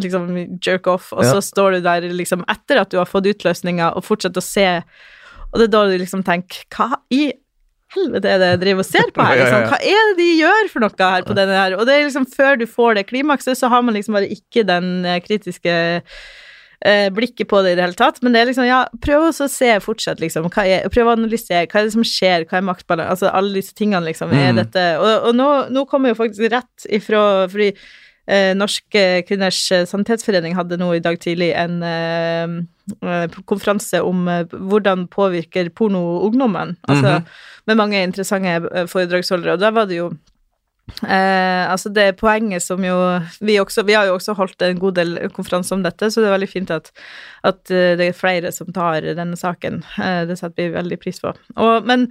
[0.01, 0.29] liksom
[0.63, 1.35] jerk off, og Ja.
[1.35, 4.67] så står du der liksom etter at du har fått utløsninga, og fortsetter å se,
[5.51, 7.27] og det er da du liksom tenker Hva i
[7.95, 9.37] helvete er det jeg driver og ser på her?
[9.41, 9.67] Liksom?
[9.71, 11.75] Hva er det de gjør for noe her på denne her?
[11.77, 14.65] Og det er liksom før du får det klimakset, så har man liksom bare ikke
[14.67, 15.75] den eh, kritiske
[16.83, 19.49] eh, blikket på det i det hele tatt, men det er liksom, ja, prøv å
[19.49, 23.09] se fortsatt, liksom, er, prøv å analysere, hva er det som skjer, hva er maktbalanse,
[23.15, 24.55] altså alle disse tingene, liksom, er Mm.
[24.63, 27.71] dette, og, og nå, nå kommer jo faktisk rett ifra, fordi
[28.27, 32.55] eh, Norske Kvinners Sanitetsforening hadde nå i dag tidlig en eh,
[33.05, 37.25] eh, konferanse om eh, hvordan påvirker porno ungdommen, altså, Mhm.
[37.67, 40.11] med mange interessante foredragsholdere, og da var det jo
[40.85, 42.95] Eh, altså det poenget som jo
[43.41, 46.29] vi, også, vi har jo også holdt en god del konferanser om dette, så det
[46.29, 46.91] er veldig fint at,
[47.47, 49.81] at eh, det er flere som tar denne saken.
[49.97, 51.33] Eh, det setter vi veldig pris på.
[51.57, 52.05] Og, men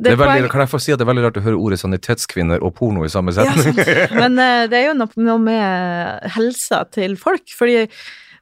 [0.00, 1.80] Det er veldig, kan jeg få si at det er veldig rart å høre ordet
[1.82, 3.76] sanitetskvinner og porno i samme setning?
[3.84, 7.84] Ja, Men eh, det er jo noe med helsa til folk, fordi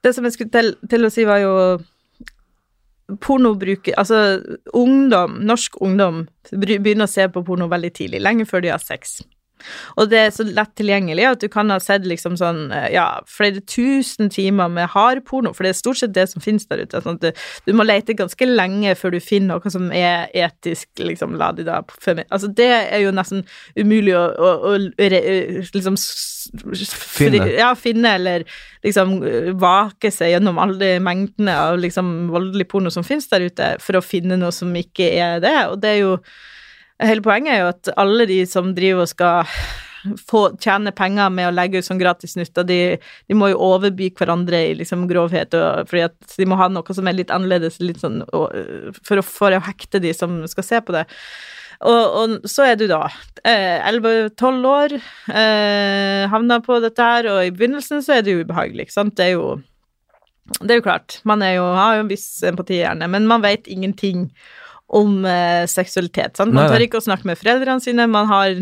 [0.04, 1.54] det som jeg skulle til, til å si var jo
[3.20, 4.40] Pornobruk Altså,
[4.72, 6.22] ungdom, norsk ungdom,
[6.56, 9.18] begynner å se på porno veldig tidlig, lenge før de har sex.
[10.00, 13.07] Og det er så lett tilgjengelig at du kan ha sett liksom sånn, eh, ja,
[13.31, 17.03] flere tusen timer med hardporno, for det er stort sett det som finnes der ute.
[17.05, 17.31] Sånn du,
[17.66, 21.66] du må lete ganske lenge før du finner noe som er etisk, liksom, la de
[21.66, 23.44] da Altså, det er jo nesten
[23.79, 24.79] umulig å, å, å å
[25.74, 25.98] liksom
[26.55, 27.46] Finne.
[27.57, 28.44] Ja, finne, eller
[28.85, 29.16] liksom
[29.61, 33.98] vake seg gjennom alle de mengdene av liksom voldelig porno som finnes der ute, for
[33.98, 35.57] å finne noe som ikke er det.
[35.72, 36.18] Og det er jo
[37.02, 39.48] Hele poenget er jo at alle de som driver og skal
[40.28, 44.61] få tjene penger med å legge ut sånn gratisnutter, de, de må jo overby hverandre
[44.68, 48.02] i liksom grovhet, og, fordi at de må ha noe som er litt annerledes, litt
[48.02, 51.04] sånn, og, øh, for, å, for å hekte de som skal se på det.
[51.85, 53.02] Og, og så er du da
[53.42, 54.96] eh, 11-12 år,
[55.35, 59.16] eh, havna på dette her, og i begynnelsen så er det jo ubehagelig, ikke sant?
[59.18, 59.54] Det er jo
[60.61, 63.40] det er jo klart, man er jo, har jo en viss empati gjerne, men man
[63.40, 64.26] vet ingenting
[64.94, 66.37] om eh, seksualitet.
[66.38, 66.54] Sant?
[66.54, 68.54] Man Nei, tør ikke å snakke med foreldrene sine, man har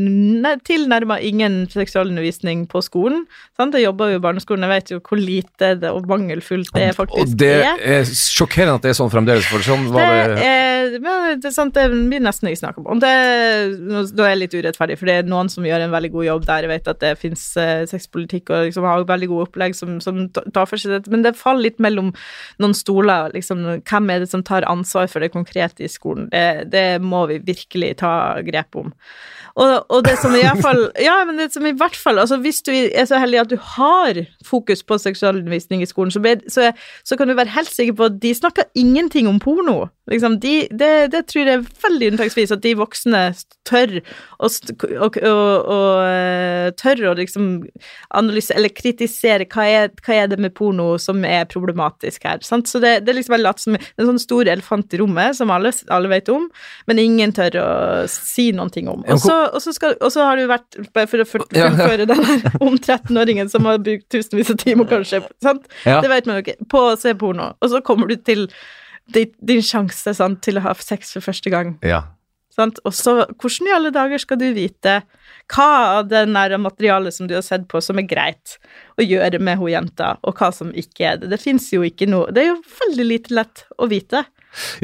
[0.67, 3.27] tilnærma ingen seksualundervisning på skolen.
[3.61, 3.77] Sant?
[3.77, 7.21] Jeg jobber jo i barneskolen, jeg vet jo hvor lite det, og mangelfullt det faktisk
[7.21, 7.83] Og det er.
[7.99, 11.51] er sjokkerende at det er sånn fremdeles, for sånn var Det det er, men det
[11.51, 12.89] er sant, det blir nesten ikke snakk om.
[12.95, 13.13] Og det,
[13.83, 16.49] nå er jeg litt urettferdig, for det er noen som gjør en veldig god jobb
[16.49, 16.67] der.
[16.67, 20.25] Jeg vet at det fins eh, sexpolitikk og liksom har veldig gode opplegg som, som
[20.33, 22.13] tar for seg dette, men det faller litt mellom
[22.63, 23.33] noen stoler.
[23.37, 26.22] Liksom, hvem er det som tar ansvar for det konkrete i skolen?
[26.31, 28.15] Det, det må vi virkelig ta
[28.47, 28.93] grep om.
[29.55, 32.39] Og, og det som i hvert fall Ja, men det som i hvert fall Altså,
[32.41, 36.41] hvis du er så heldig at du har fokus på seksualundervisning i skolen, så, ber,
[36.51, 36.71] så,
[37.05, 39.87] så kan du være helt sikker på at de snakker ingenting om porno.
[40.11, 43.21] Liksom, de, det, det tror jeg er veldig unntaksvis at de voksne
[43.69, 44.01] tør
[44.43, 47.47] å, og, og, eh, tør å liksom
[48.19, 52.43] analysere eller kritisere hva er, hva er det med porno som er problematisk her.
[52.45, 52.69] Sant?
[52.69, 55.73] Så det, det er liksom bare som en sånn stor elefant i rommet som alle
[55.93, 56.49] alle vet om,
[56.91, 57.71] men ingen tør å
[58.11, 59.07] si noen ting om.
[59.07, 63.51] Og så, og så, har du vært, bare for å fullføre den her om 13-åringen
[63.53, 65.67] som har brukt tusenvis av timer, kanskje, sant?
[65.85, 66.71] Det vet man jo ikke.
[66.71, 67.53] På å se porno.
[67.61, 68.49] Og så kommer du til
[69.13, 71.77] din, sjanse sant, til å ha sex for første gang.
[71.87, 72.05] Ja.
[72.53, 72.79] Sant?
[72.85, 75.01] Og så, hvordan i alle dager skal du vite
[75.53, 78.59] hva av det nære materialet som du har sett på, som er greit
[79.01, 81.33] å gjøre med hun jenta, og hva som ikke er det?
[81.33, 84.25] Det fins jo ikke noe Det er jo veldig lite lett å vite.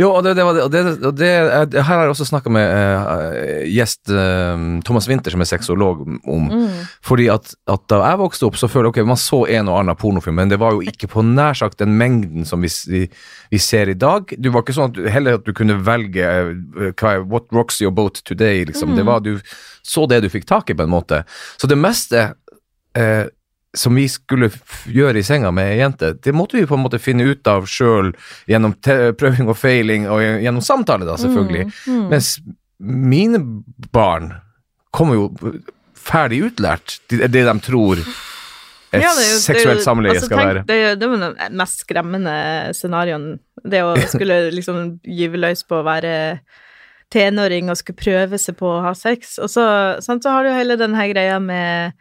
[0.01, 0.83] Jo, og det, det, var det,
[1.19, 1.31] det,
[1.77, 4.57] her har jeg også snakka med uh, gjest uh,
[4.87, 6.49] Thomas Winther, som er sexolog, om.
[7.05, 9.81] Fordi at, at da jeg vokste opp, så føler jeg ok, man så en og
[9.83, 13.05] annen pornofilm, men det var jo ikke på nær sagt den mengden som vi, vi,
[13.53, 14.35] vi ser i dag.
[14.39, 17.95] Du var ikke sånn at du, heller at du kunne velge uh, what rocks your
[17.95, 18.97] boat today, liksom.
[18.97, 19.37] Det var, du
[19.89, 21.23] så det du fikk tak i, på en måte.
[21.61, 22.31] Så det meste
[23.77, 24.49] som vi skulle
[24.89, 27.66] gjøre i senga med ei jente, det måtte vi på en måte finne ut av
[27.69, 28.14] sjøl
[28.49, 31.66] gjennom prøving og feiling, og gjennom samtale, da, selvfølgelig.
[32.09, 32.39] Mens
[32.79, 33.43] mine
[33.93, 34.33] barn
[34.95, 35.53] kommer jo
[35.99, 38.01] ferdig utlært, det, de tror
[38.89, 40.62] et Ja, jo- seksuelt samleie altså, skal tenk, være.
[40.64, 42.37] Det er jo det er jo den mest skremmende
[42.73, 43.27] scenarioen.
[43.61, 46.14] Det å skulle liksom gyve løs på å være
[47.12, 49.37] tenåring og skulle prøve seg på å ha sex.
[49.45, 49.64] Og så,
[50.05, 51.93] sant, så har du jo hele den her greia med,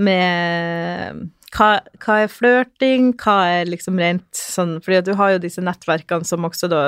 [0.00, 1.22] med
[1.52, 1.68] hva,
[2.00, 6.48] hva er flørting, hva er liksom rent sånn Fordi du har jo disse nettverkene som
[6.48, 6.82] også da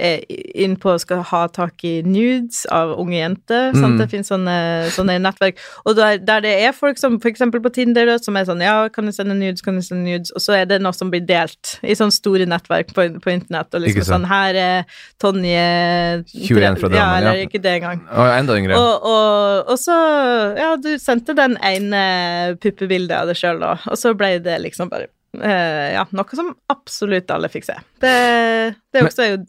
[0.00, 0.24] er
[0.58, 3.70] innpå og skal ha tak i nudes av unge jenter.
[3.76, 3.94] Sant?
[3.94, 4.00] Mm.
[4.00, 4.56] Det finnes sånne,
[4.94, 5.60] sånne nettverk.
[5.86, 8.88] Og der, der det er folk som eksempel på Tinder da, som er sånn Ja,
[8.92, 10.34] kan du sende nudes, kan du sende nudes?
[10.34, 13.70] Og så er det noe som blir delt i sånne store nettverk på, på internett.
[13.74, 15.64] Og liksom sånn Her er Tonje
[16.34, 17.48] 21 fra Drammen, Ja, eller ja.
[17.48, 18.02] ikke det engang.
[18.10, 18.78] Og enda yngre.
[18.80, 19.98] Og, og, og så
[20.58, 24.90] Ja, du sendte den ene puppebildet av deg sjøl, da, og så ble det liksom
[24.92, 27.74] bare Uh, Ja, noe som absolutt alle fikk se.
[27.98, 28.10] Det,
[28.94, 29.40] det er også jo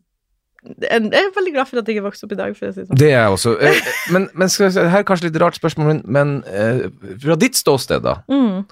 [0.65, 2.97] Jeg er veldig glad for at jeg ikke vokste opp i dag, si det sånn.
[2.97, 3.53] Det er jeg også.
[3.61, 3.81] Eh,
[4.13, 6.85] Men, men skal her er kanskje litt rart spørsmål, men, eh,
[7.21, 8.15] fra ditt ståsted, da.
[8.31, 8.63] Mm.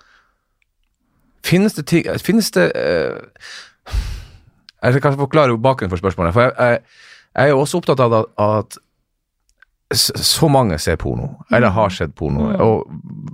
[1.44, 3.18] Finnes det ting Finnes det eh,
[4.84, 6.34] Jeg skal kanskje forklare bakgrunnen for spørsmålet.
[6.36, 6.80] For jeg, jeg,
[7.36, 8.78] jeg er jo også opptatt av at, at
[9.94, 12.62] så mange ser porno, eller har sett porno, Mm.
[12.66, 12.88] og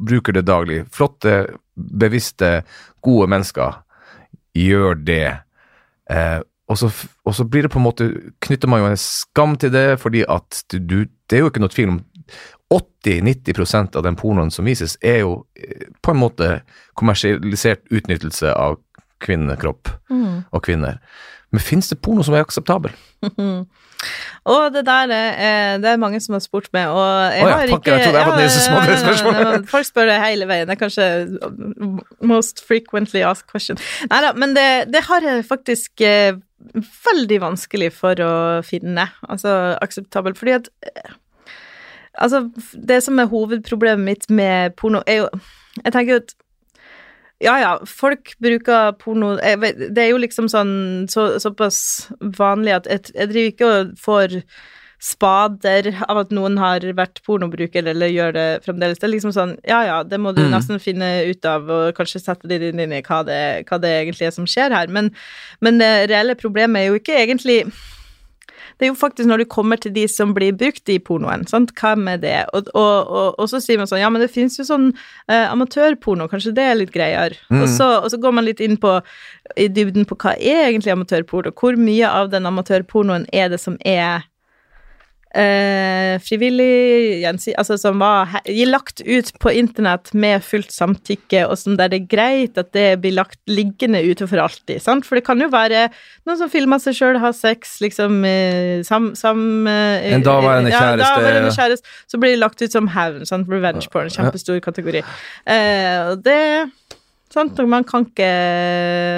[0.09, 0.81] bruker det daglig.
[0.91, 1.45] Flotte,
[1.75, 2.63] bevisste,
[3.01, 3.77] gode mennesker
[4.57, 5.37] gjør det.
[6.11, 6.89] Eh, og, så,
[7.25, 8.05] og så blir det på en måte
[8.45, 11.73] Knytter man jo en skam til det, fordi at du, Det er jo ikke noe
[11.73, 11.99] tvil om
[13.05, 16.49] 80-90% av den pornoen som vises, er jo eh, på en måte
[16.99, 18.77] kommersialisert utnyttelse av
[19.23, 20.43] kvinnekropp Mm.
[20.51, 20.97] og kvinner.
[21.51, 22.91] Men finnes det porno som er akseptabel?
[24.49, 27.49] Og det der er, eh, det er mange som har spurt meg, og jeg oh,
[27.49, 30.69] ja, har ikke jeg jeg var ja, ja, Folk spør det hele veien.
[30.69, 31.07] Det er kanskje
[32.25, 33.79] most frequently asked question.
[34.09, 36.39] Nei da, men det, det har jeg faktisk eh,
[37.05, 38.33] veldig vanskelig for å
[38.65, 41.17] finne, altså akseptabelt, fordi at eh,
[42.19, 45.27] Altså, det som er hovedproblemet mitt med porno, er jo
[45.85, 46.33] Jeg tenker jo at
[47.39, 52.89] ja, ja, folk bruker porno vet, Det er jo liksom sånn så, såpass vanlig at
[52.91, 54.41] jeg, jeg driver ikke og får
[54.99, 58.99] spader av at noen har vært pornobruker eller gjør det fremdeles.
[58.99, 60.51] Det er liksom sånn Ja, ja, det må du Mm.
[60.51, 64.27] nesten finne ut av, og kanskje sette det inn i hva det, hva det egentlig
[64.27, 64.87] er som skjer her.
[64.87, 65.11] Men,
[65.61, 67.71] men det reelle problemet er jo ikke egentlig
[68.79, 71.73] det er jo faktisk når du kommer til de som blir brukt i pornoen, sant?
[71.75, 72.37] hva med det?
[72.55, 74.87] Og, og, og, og så sier man sånn, ja, men det finnes jo sånn
[75.27, 77.35] eh, amatørporno, kanskje det er litt greiere.
[77.51, 77.65] Mm.
[77.67, 78.95] Så, og så går man litt inn på,
[79.59, 83.75] i dybden på hva er egentlig amatørporno, hvor mye av den amatørpornoen er det som
[83.83, 84.23] er
[85.35, 91.91] eh, frivillig, altså som var lagt ut på internett med fullt samtykke, og som der
[91.91, 95.07] det er greit at det blir lagt liggende ute for alltid, sant?
[95.07, 95.87] For det kan jo være
[96.25, 99.13] noen som filmer seg sjøl, har sex, liksom eh, sam...
[99.19, 101.13] sam eh, En daværende ja, kjæreste.
[101.15, 103.49] daværende kjæreste, så blir det lagt ut som hevn, sant?
[103.49, 105.03] Revenge porn, kjempestor kategori.
[105.49, 106.41] Eh, og det
[107.33, 107.59] Sant?
[107.61, 108.29] Og man kan ikke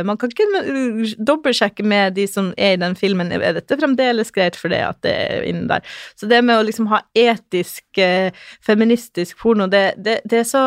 [0.07, 3.31] Man kan ikke dobbeltsjekke med de som er i den filmen.
[3.31, 5.85] Er dette fremdeles greit for det at det er inne der?
[6.19, 8.31] Så det med å liksom ha etisk, eh,
[8.65, 10.65] feministisk porno, det, det, det er så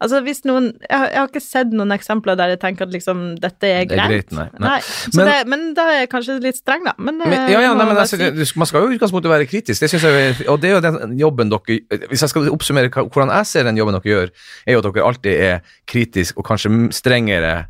[0.00, 2.92] Altså, hvis noen jeg har, jeg har ikke sett noen eksempler der jeg tenker at
[2.94, 4.30] liksom dette er Det er greit.
[4.32, 4.68] nei, nei.
[4.68, 4.80] Nei.
[4.80, 6.92] Så Men- det, men da er jeg kanskje litt streng, da.
[6.98, 9.48] Men, Men, eh, ja, ja, nei, men altså, si- Man skal jo i utgangspunktet være
[9.48, 12.90] kritisk, det syns jeg, og det er jo den jobben dere Hvis jeg skal oppsummere
[12.90, 14.30] hvordan jeg ser den jobben dere gjør,
[14.66, 17.66] er jo at dere alltid er kritisk og kanskje strengere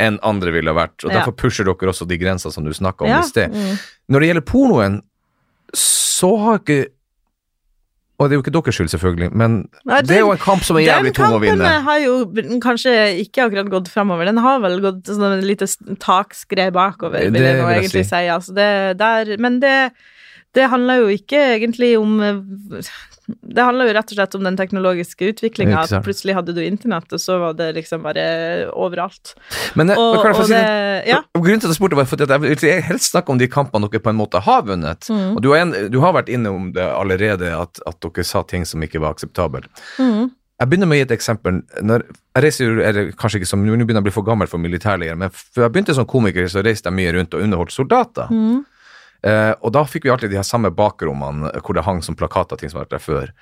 [0.00, 1.18] enn andre ville ha vært, og Ja.
[1.20, 3.52] derfor pusher dere også de grensene som du snakka om ja, i sted.
[3.52, 3.78] mm.
[4.08, 5.02] Når det gjelder pornoen,
[5.74, 6.86] så har ikke
[8.20, 9.54] Og det er jo ikke deres skyld, selvfølgelig, men
[9.88, 11.56] Nei, det er jo en kamp som er jævlig tung å vinne.
[11.56, 14.28] Den kampen har jo kanskje ikke akkurat gått framover.
[14.28, 15.68] Den har vel gått sånn et lite
[16.04, 18.10] takskred bakover, Det vil jeg nå egentlig si.
[18.12, 18.24] si.
[18.28, 19.76] Altså det, der, men det
[20.58, 22.88] det handler jo ikke egentlig om eh,
[23.40, 25.84] Det handler jo rett og slett om den teknologiske utviklinga.
[25.84, 28.24] At plutselig hadde du internett, og så var det liksom bare
[28.72, 29.34] overalt.
[29.78, 31.04] Men, jeg, Og, men kan jeg og si det?
[31.10, 31.20] Ja.
[31.36, 34.02] Grunnen til at jeg spurte, var at jeg vil helst snakke om de kampene dere
[34.04, 35.08] på en måte har vunnet.
[35.10, 35.36] Mm.
[35.36, 38.66] Og du har, en, du har vært innom det allerede, at, at dere sa ting
[38.68, 39.70] som ikke var akseptabelt.
[39.98, 40.30] Mm.
[40.60, 41.62] Jeg begynner med å gi et eksempel.
[41.80, 44.50] Når jeg reiser er det kanskje ikke som, Nå begynner jeg å bli for gammel
[44.50, 47.72] for militærleger, men før jeg begynte som komiker, så reiste jeg mye rundt og underholdt
[47.72, 48.28] soldater.
[48.28, 48.60] Mm.
[49.26, 52.60] Eh, og da fikk vi alltid de her samme bakrommene hvor det hang som plakater
[52.60, 53.34] ting som har vært der før.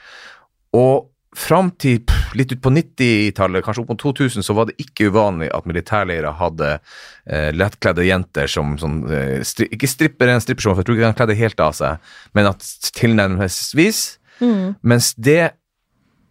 [0.77, 1.09] Og
[1.39, 5.11] fram til pff, litt ut på 90-tallet, kanskje opp mot 2000, så var det ikke
[5.13, 10.75] uvanlig at militærleirer hadde eh, lettkledde jenter som sånn eh, stri Ikke strippere enn strippershow,
[10.75, 12.65] for jeg tror ikke de kledde helt av seg, men at
[12.99, 14.03] tilnærmelsesvis.
[14.41, 14.79] Mm.
[14.87, 15.53] Mens det,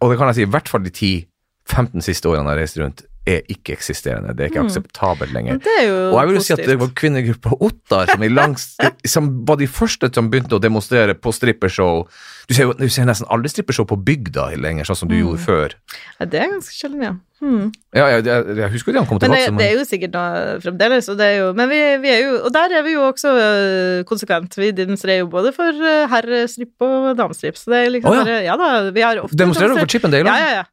[0.02, 2.82] og det kan jeg si i hvert fall de 10-15 siste årene jeg har reist
[2.82, 4.34] rundt, er ikke eksisterende.
[4.36, 4.70] Det er ikke Mm.
[4.70, 5.58] akseptabelt lenger.
[5.64, 8.66] Det er Og jeg vil jo si at det var kvinnegruppa Ottar som, langs,
[9.14, 12.06] som var de første som begynte å demonstrere på strippershow.
[12.48, 15.22] Du ser du ser nesten aldri strippershow på bygda lenger, sånn som du Mm.
[15.24, 15.74] gjorde før.
[16.20, 17.14] Ja, det er ganske sjelden, ja.
[17.38, 17.68] Hmm.
[17.94, 19.58] Ja, jeg, jeg, jeg husker de kom Men det, men...
[19.60, 22.32] det er jo sikkert noe fremdeles, og det er jo Men vi, vi er jo
[22.48, 24.56] Og der er vi jo også øh, konsekvent.
[24.58, 28.24] Vi demonstrerer jo både for øh, herrestripp og damestripp, så det er liksom oh, ja.
[28.24, 30.26] bare Ja da, vi har ofte Demonstrerer du for Chippendale?
[30.26, 30.38] Ja, da?
[30.40, 30.64] ja, ja.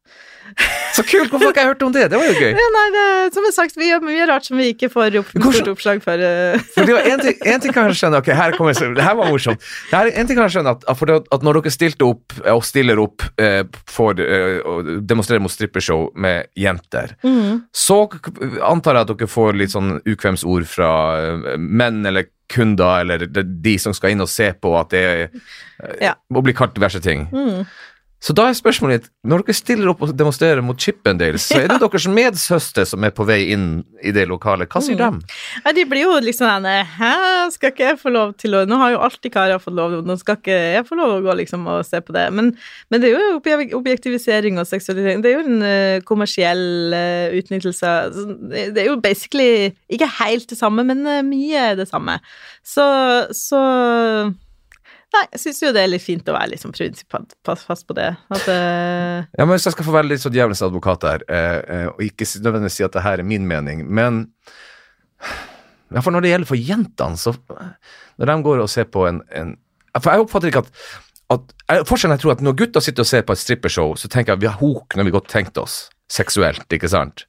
[0.96, 1.28] Så kult!
[1.28, 2.04] Hvorfor har ikke jeg hørt om det?
[2.10, 2.52] Det var jo gøy.
[2.56, 5.32] ja nei, det, som jeg sagt, vi gjør mye rart som vi ikke får opp,
[5.34, 6.22] stort oppslag for.
[6.24, 6.62] øh.
[6.72, 9.18] For det var en ting, en ting kan jeg skjønne Ok, her kommer det her
[9.18, 9.60] var morsomt.
[9.90, 12.52] Det her, en ting kan jeg skjønne at, at, at når dere stilte opp eh,
[12.54, 17.64] og stiller opp eh, for eh, å demonstrere mot strippershow med jenter, Mm.
[17.74, 17.98] så
[18.64, 20.88] antar jeg at dere får litt sånn ukvemsord fra
[21.20, 25.22] eh, menn eller kunder, eller de, som skal inn og se på at det er,
[25.82, 26.14] eh, Ja.
[26.30, 27.26] må bli kalt diverse ting.
[27.34, 27.66] Mm.
[28.26, 31.68] Så da er spørsmålet mitt, når dere stiller opp og demonstrerer mot Chippendales, så er
[31.70, 34.66] det deres medsøster som er på vei inn i det lokalet.
[34.72, 35.20] Hva sier Mm.
[35.20, 35.72] de?
[35.76, 37.10] De blir jo liksom sånn Hæ,
[37.54, 40.16] skal ikke jeg få lov til å Nå har jo alltid karer fått lov, nå
[40.18, 42.24] skal ikke jeg få lov å gå liksom og se på det.
[42.34, 42.50] Men,
[42.90, 45.22] men det er jo objektivisering og seksualisering.
[45.22, 47.92] Det er jo en uh, kommersiell uh, utnyttelse.
[48.74, 52.18] Det er jo basically ikke helt det samme, men uh, mye det samme.
[52.66, 52.86] Så,
[53.36, 53.62] så
[55.16, 57.96] Nei, jeg syns jo det er litt fint å være litt sånn prinsippfast fast på
[57.96, 58.10] det.
[58.28, 59.24] At uh...
[59.24, 62.28] Ja, men Hvis jeg skal få være litt sånn djevelens advokat her, uh, og ikke
[62.44, 64.26] nødvendigvis si at det her er min mening, men
[65.94, 67.32] ja, for når det gjelder for jentene, så
[68.18, 69.54] Når de går og ser på en, en
[69.96, 70.70] For jeg oppfatter ikke at,
[71.32, 74.10] at jeg, Forskjellen jeg tror at når gutter sitter og ser på et strippershow, så
[74.12, 77.24] tenker jeg at vi har hok når vi godt tenkte oss seksuelt, ikke sant?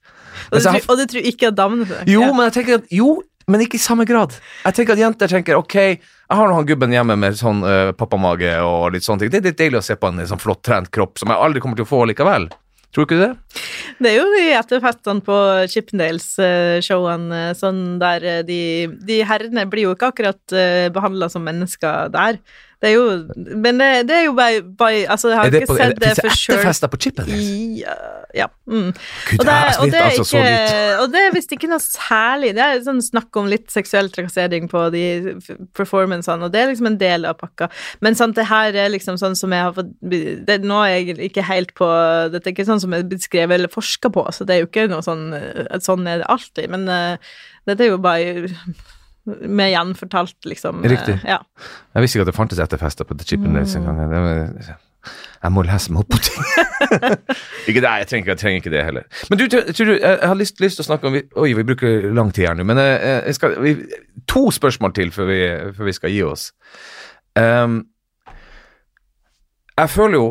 [0.52, 2.04] og, du, tror- og du tror ikke at damene får?
[2.12, 3.08] Jo, men jeg tenker at Jo,
[3.48, 4.36] men ikke i samme grad.
[4.66, 7.94] Jeg tenker at jenter tenker ok, jeg har nå han gubben hjemme med sånn uh,
[7.96, 9.32] pappamage og litt sånne ting.
[9.32, 11.64] Det er litt deilig å se på en sånn flott trent kropp som jeg aldri
[11.64, 12.50] kommer til å få likevel.
[12.96, 13.62] Tror du ikke det?
[14.04, 15.38] Det er jo de etterfestene på
[15.72, 18.62] Chippendales-showene sånn der eh, de,
[19.08, 20.56] de herrene blir jo ikke akkurat
[20.96, 22.40] behandla som mennesker der.
[22.82, 23.06] Det er jo
[23.58, 25.96] Men det, det er jo bare, bare Altså, jeg har Er ikke på, er sett
[25.96, 26.56] det, det det for sjøl.
[26.56, 27.48] etterfester på Chippendales?
[27.80, 27.96] Ja,
[28.38, 28.46] ja.
[28.68, 28.92] Mm.
[28.92, 31.70] Gud, Og det, er, og, det er altså så ikke, og det er visst ikke
[31.72, 32.52] noe særlig.
[32.58, 35.04] Det er sånn snakk om litt seksuell trakassering på de
[35.78, 37.70] performancene, og det er liksom en del av pakka.
[38.06, 41.18] Men sant, det her er liksom sånn som jeg har fått det, Nå er jeg
[41.30, 41.88] ikke helt på
[42.34, 44.70] Dette er ikke sånn som er blitt skrevet eller forska på, så det er jo
[44.70, 45.32] ikke noe sånn
[45.84, 46.70] Sånn er det alltid.
[46.74, 48.52] Men uh, dette er jo bare
[49.28, 50.84] med gjenfortalt, liksom.
[50.86, 51.20] eh, Riktig.
[51.28, 51.38] Ja.
[51.96, 53.88] Jeg visste ikke at det fantes etterfester på The Chippendales Mm.
[53.88, 54.78] engang.
[55.44, 56.44] Jeg må lese meg opp på ting.
[57.70, 59.04] ikke det, jeg trenger, jeg trenger ikke det heller.
[59.30, 61.64] Men du, tror du, jeg har lyst, lyst til å snakke om vi, Oi, vi
[61.68, 62.98] bruker lang tid her nå, men jeg,
[63.30, 63.76] jeg skal, vi,
[64.28, 65.38] to spørsmål til før vi,
[65.78, 66.50] før vi skal gi oss.
[67.40, 67.78] Um,
[69.78, 70.28] jeg føler jo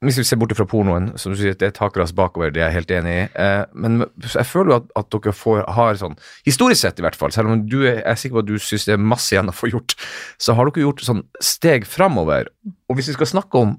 [0.00, 2.70] hvis vi ser bort fra pornoen, som du sier, det er takras bakover, det er
[2.70, 3.24] jeg helt enig i.
[3.36, 7.18] Eh, men jeg føler jo at, at dere får, har sånn, historisk sett i hvert
[7.20, 9.34] fall, selv om du er, jeg er sikker på at du syns det er masse
[9.34, 9.96] igjen å få gjort,
[10.40, 12.48] så har dere gjort sånn steg framover.
[12.88, 13.74] Og hvis vi skal snakke om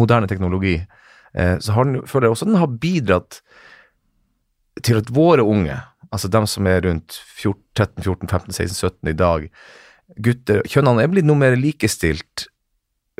[0.00, 0.74] moderne teknologi,
[1.38, 3.38] eh, så har den, føler jeg også den har bidratt
[4.82, 5.78] til at våre unge,
[6.10, 9.46] altså dem som er rundt 14, 13, 14, 15, 16, 17 i dag,
[10.18, 12.48] gutter, kjønnene er blitt noe mer likestilt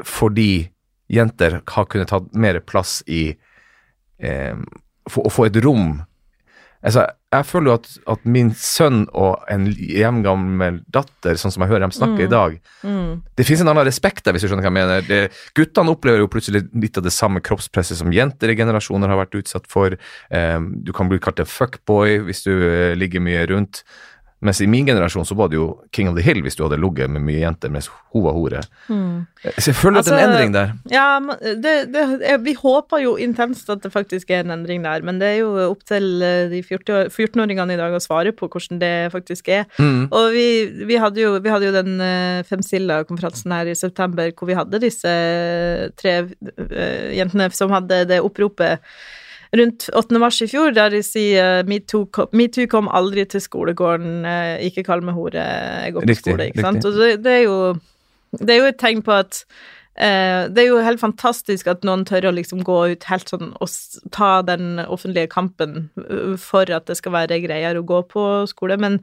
[0.02, 0.69] fordi
[1.10, 3.30] jenter har kunnet tatt mer plass i
[4.22, 4.54] eh,
[5.10, 5.98] for, Å få et rom.
[6.80, 11.74] Altså, jeg føler jo at, at min sønn og en hjemgammel datter, sånn som jeg
[11.74, 13.20] hører dem snakke i dag Mm.
[13.36, 15.02] Det finnes en annen respekt der, hvis du skjønner hva jeg mener.
[15.04, 15.18] Det,
[15.56, 19.36] guttene opplever jo plutselig litt av det samme kroppspresset som jenter i generasjoner har vært
[19.36, 19.92] utsatt for.
[20.32, 23.82] Eh, du kan bli kalt en fuckboy hvis du eh, ligger mye rundt.
[24.40, 26.78] Mens i min generasjon så var det jo King of the Hill hvis du hadde
[26.80, 28.62] ligget med mye jenter mens hun var hore.
[28.88, 30.72] Så jeg føler at det er en Altså, endring der.
[30.90, 31.20] Ja,
[31.62, 35.20] det, det, eh, vi håper jo intenst at det faktisk er en endring der, men
[35.20, 38.80] det er jo opp til eh, de 14 14-åringene i dag å svare på hvordan
[38.80, 39.68] det faktisk er.
[39.78, 40.08] Mm.
[40.08, 40.48] Og vi,
[40.88, 42.00] vi, hadde jo, vi hadde jo den
[42.48, 45.14] Femsilla-konferansen her i september, hvor vi hadde disse
[46.00, 48.80] tre eh, jentene som hadde det oppropet
[49.56, 50.18] rundt 8.
[50.22, 54.84] mars i fjor, der de sier metoo kom, MeToo kom aldri til skolegården, eh, ikke
[54.86, 56.86] kall meg hore, jeg går på Riktig, skole, ikke sant?
[56.86, 57.56] Og det, det er jo
[58.38, 59.48] det er jo et tegn på at eh,
[60.00, 63.68] det er jo helt fantastisk at noen tør å liksom gå ut helt sånn og
[64.14, 68.78] ta den offentlige kampen uh, for at det skal være greiere å gå på skole,
[68.80, 69.00] men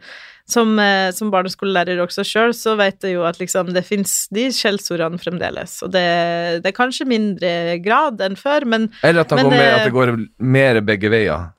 [0.47, 4.47] som, eh, som barneskolelærer også sjøl, så vet jeg jo at liksom det fins de
[4.55, 6.05] skjellsordene fremdeles, og det,
[6.63, 7.51] det er kanskje mindre
[7.83, 10.13] grad enn før, men Eller at, Men, går med, eh, at det går
[10.55, 11.49] mer begge veier.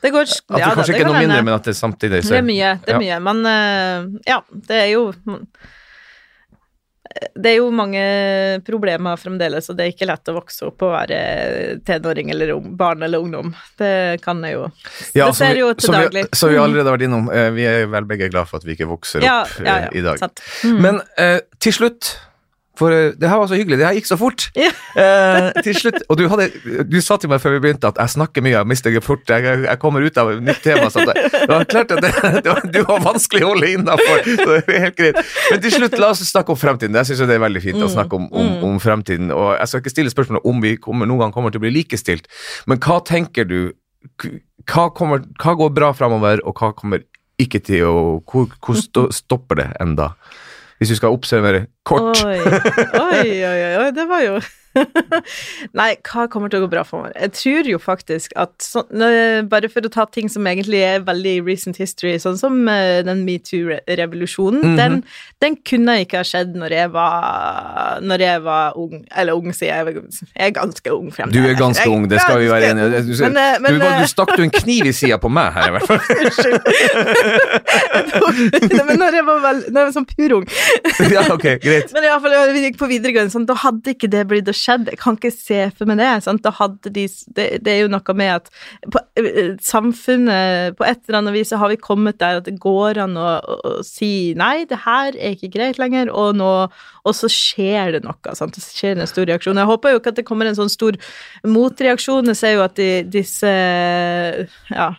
[0.00, 1.76] det går At det ja da, kanskje det ikke er noe mindre, men at det
[1.76, 3.02] samtidig Det er mye, det er Ja.
[3.04, 3.20] mye.
[3.28, 5.04] Men eh, ja, det er jo
[7.34, 8.00] Det er jo mange
[8.62, 13.02] problemer fremdeles, og det er ikke lett å vokse opp og være tenåring eller barn
[13.02, 13.50] eller ungdom.
[13.80, 14.68] Det kan jeg jo
[15.14, 16.24] Ja, Det ser vi- jo til som vi- daglig.
[16.34, 18.76] Som vi allerede har vært innom, eh, vi er vel begge glad for at vi
[18.76, 20.18] ikke vokser opp ja, eh, ja, i dag.
[20.18, 20.40] sant.
[20.62, 20.80] Mm.
[20.80, 22.16] Men eh, til slutt
[22.80, 24.48] For eh, det her var så hyggelig, det her gikk så fort.
[24.58, 24.72] Ja.
[25.00, 26.48] Eh, til slutt, Og du, hadde,
[26.90, 29.22] du sa til meg før vi begynte at jeg snakker mye, jeg mister det fort,
[29.30, 30.88] jeg, jeg kommer ut av et nytt tema.
[30.90, 31.06] Sånn.
[31.06, 32.10] det, var klart at det,
[32.44, 34.26] det var, du var vanskelig å holde innafor.
[34.66, 36.98] Men til slutt, la oss snakke om fremtiden.
[36.98, 38.64] Jeg syns det er veldig fint å Mm, snakke om, om, mm.
[38.64, 39.30] om fremtiden.
[39.34, 41.74] Og jeg skal ikke stille spørsmål om vi kommer, noen gang kommer til å bli
[41.74, 42.30] likestilt,
[42.70, 43.60] men hva tenker du
[44.64, 47.02] Hva, kommer, hva går bra fremover, og hva kommer
[47.40, 50.14] ikke til å Hvor, hvor stopper det enda?
[50.80, 52.22] Hvis du skal oppsummere kort.
[52.24, 54.40] Oi, oi, oi, oi, det var jo
[55.74, 57.14] Nei, hva kommer til å gå bra for meg?
[57.18, 61.00] Jeg tror jo faktisk at så, eh, Bare for å ta ting som egentlig er
[61.02, 64.76] veldig recent history, sånn som eh, den metoo-revolusjonen, Mhm.
[64.78, 65.00] den,
[65.42, 69.02] den kunne ikke ha skjedd når jeg var Når jeg var ung.
[69.10, 70.04] Eller ung, sier jeg.
[70.36, 73.10] Jeg er ganske ung Du er ganske Jeg ung, det skal vi være enige om.
[73.10, 75.50] Du, Men, eh, men, du, eh, du stakk jo en kniv i sida på meg
[75.58, 75.98] her, i hvert fall.
[76.14, 76.62] Unnskyld.
[78.90, 80.46] Men når jeg var, vel, når jeg var sånn purung
[81.10, 81.92] ja, ok, greit.
[81.94, 84.90] Men fall, vi gikk på videregående, sånn, da hadde ikke det blitt å skjedd.
[84.92, 86.10] Jeg kan ikke se for meg det.
[86.26, 86.42] Sant?
[86.44, 87.06] Da hadde de,
[87.36, 87.46] det.
[87.64, 88.50] Det er jo noe med at
[88.90, 92.56] på, eh, samfunnet På et eller annet vis så har vi kommet der at det
[92.62, 96.50] går an å, å, å si nei, det her er ikke greit lenger, og, nå,
[97.04, 98.36] og så skjer det noe.
[98.38, 98.56] Sant?
[98.56, 99.58] Det skjer en stor reaksjon.
[99.60, 100.98] Jeg håper jo ikke at det kommer en sånn stor
[101.46, 102.30] motreaksjon.
[102.32, 103.54] Jeg ser jo at de, disse
[104.70, 104.90] ja,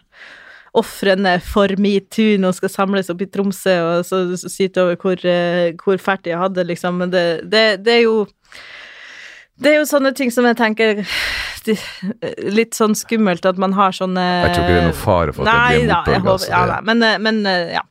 [0.78, 5.20] ofrene for metoo nå skal samles opp i Tromsø og så, så syte over hvor,
[5.28, 7.02] eh, hvor fælt de hadde, liksom.
[7.02, 8.22] Men det, det, det er jo
[9.62, 11.04] det er jo sånne ting som jeg tenker
[12.50, 15.46] Litt sånn skummelt at man har sånne Jeg tror ikke det er noe fare for
[15.46, 16.56] at det blir Nei da, jeg motbølger.
[16.56, 17.84] håper, ja, men, eh, men eh, ja.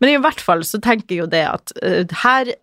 [0.00, 1.74] Men i hvert fall så tenker jeg jo det at
[2.22, 2.54] her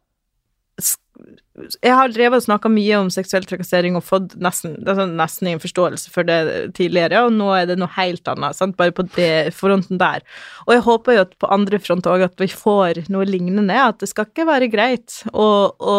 [1.57, 5.63] jeg har drevet og snakka mye om seksuell trakassering og fått nesten, altså nesten ingen
[5.63, 6.39] forståelse for det
[6.77, 8.77] tidligere, og nå er det noe helt annet, sant?
[8.77, 10.25] bare på det fronten der.
[10.67, 14.03] Og jeg håper jo at på andre front òg at vi får noe lignende, at
[14.03, 15.97] det skal ikke være greit å, å,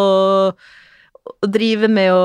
[1.42, 2.22] å drive med å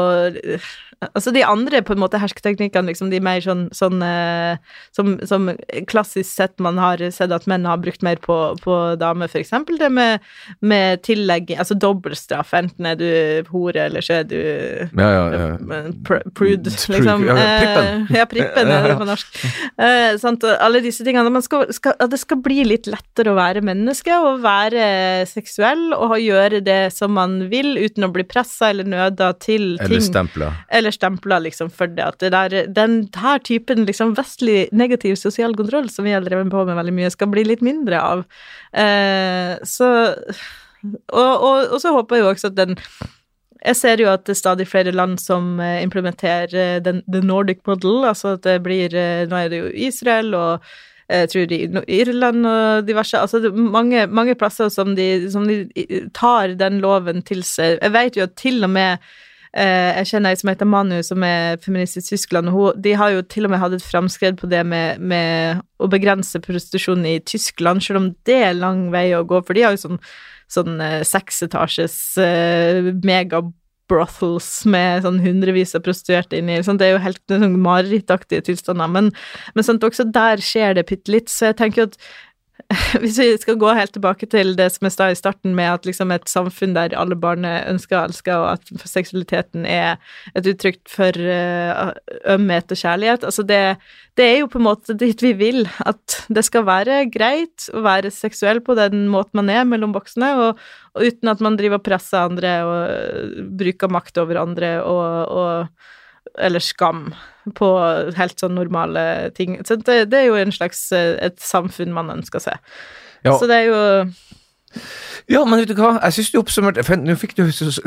[1.13, 4.57] Altså de andre på en måte hersketeknikkene, liksom de mer sånn, sånn eh,
[4.95, 5.49] som, som
[5.89, 9.77] klassisk sett man har sett at menn har brukt mer på, på damer, for eksempel
[9.81, 10.23] det med,
[10.63, 15.49] med tillegg, altså dobbeltstraff, enten er du hore, eller så er du Ja, ja, ja.
[15.79, 17.27] eh, pr Prude, liksom.
[17.27, 18.07] ja, Eh, prippen.
[18.17, 19.39] Ja, prippen er det på norsk.
[19.83, 21.31] Eh, sant, alle disse tingene.
[21.33, 24.85] Man skal, skal, at det skal bli litt lettere å være menneske og være
[25.29, 29.87] seksuell og gjøre det som man vil, uten å bli pressa eller nøda til ting
[29.87, 30.51] Eller stempla.
[30.69, 35.55] eller stempla liksom for det at det der, den her typen liksom vestlig negativ sosial
[35.57, 38.23] kontroll som vi har drevet på med veldig mye, skal bli litt mindre av.
[38.71, 39.89] Eh, så
[40.83, 42.79] og, og, og så håper jeg jo også at den
[43.63, 47.21] jeg ser jo at det er stadig flere land som eh, implementerer eh, den the
[47.23, 50.73] Nordic model, altså at det blir eh, Nå er det jo Israel og
[51.13, 51.59] jeg tror i
[51.91, 55.67] Irland og diverse Altså mange, mange plasser som de, som de
[56.15, 57.75] tar den loven til seg.
[57.81, 59.03] Jeg vet jo at til og med
[59.53, 63.11] Jeg kjenner ei som heter Manu, som er feminist i Tyskland, og hun, de har
[63.13, 67.19] jo til og med hatt et framskred på det med, med å begrense prostitusjon i
[67.21, 70.01] Tyskland, selv om det er lang vei å gå, for de har jo sånn
[70.53, 76.59] sånn eh, seksetasjes eh, megabrothels med sånn hundrevis av prostituerte inni.
[76.65, 78.91] Sånn, det er jo helt sånn marerittaktige tilstander.
[78.91, 79.11] Men,
[79.55, 81.99] men sånn, også der skjer det bitte litt, så jeg tenker jo at
[83.01, 85.87] hvis vi skal gå helt tilbake til det som jeg sa i starten, med at
[85.87, 89.97] liksom et samfunn der alle barn ønsker og elsker, og at seksualiteten er
[90.33, 91.91] et uttrykk for uh,
[92.35, 93.59] ømhet og kjærlighet Altså, det,
[94.19, 97.83] det, er jo på en måte dit vi vil, at det skal være greit å
[97.85, 100.63] være seksuell på den måten man er mellom voksne, og,
[100.93, 106.39] og uten at man driver og presser andre og bruker makt over andre og, og
[106.39, 107.09] eller skam
[107.57, 107.69] på
[108.17, 109.57] helt sånn normale ting.
[109.67, 112.55] Så det, det er jo en slags eh, et samfunn man ønsker å se.
[113.23, 113.35] Ja.
[113.39, 113.81] Så det er jo
[115.29, 117.43] ja, men vet du hva, jeg syns du oppsummerte Nå fikk du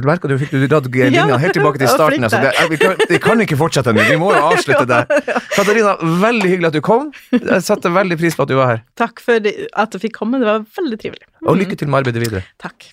[0.06, 2.24] merka du fikk du dratt linja helt tilbake til starten.
[2.24, 5.10] Altså, det, vi, kan, vi, kan, ikke fortsette nå, vi må jo avslutte der.
[5.56, 7.10] Katarina, veldig hyggelig at du kom.
[7.34, 8.84] Jeg satte veldig pris på at du var her.
[8.98, 11.26] Takk for at du fikk komme, det var veldig trivelig.
[11.42, 11.50] Mm.
[11.50, 12.46] Og lykke til med arbeidet videre.
[12.62, 12.92] Takk.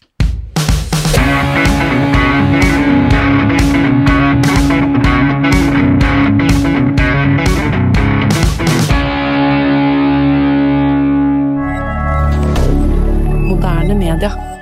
[14.14, 14.53] Media.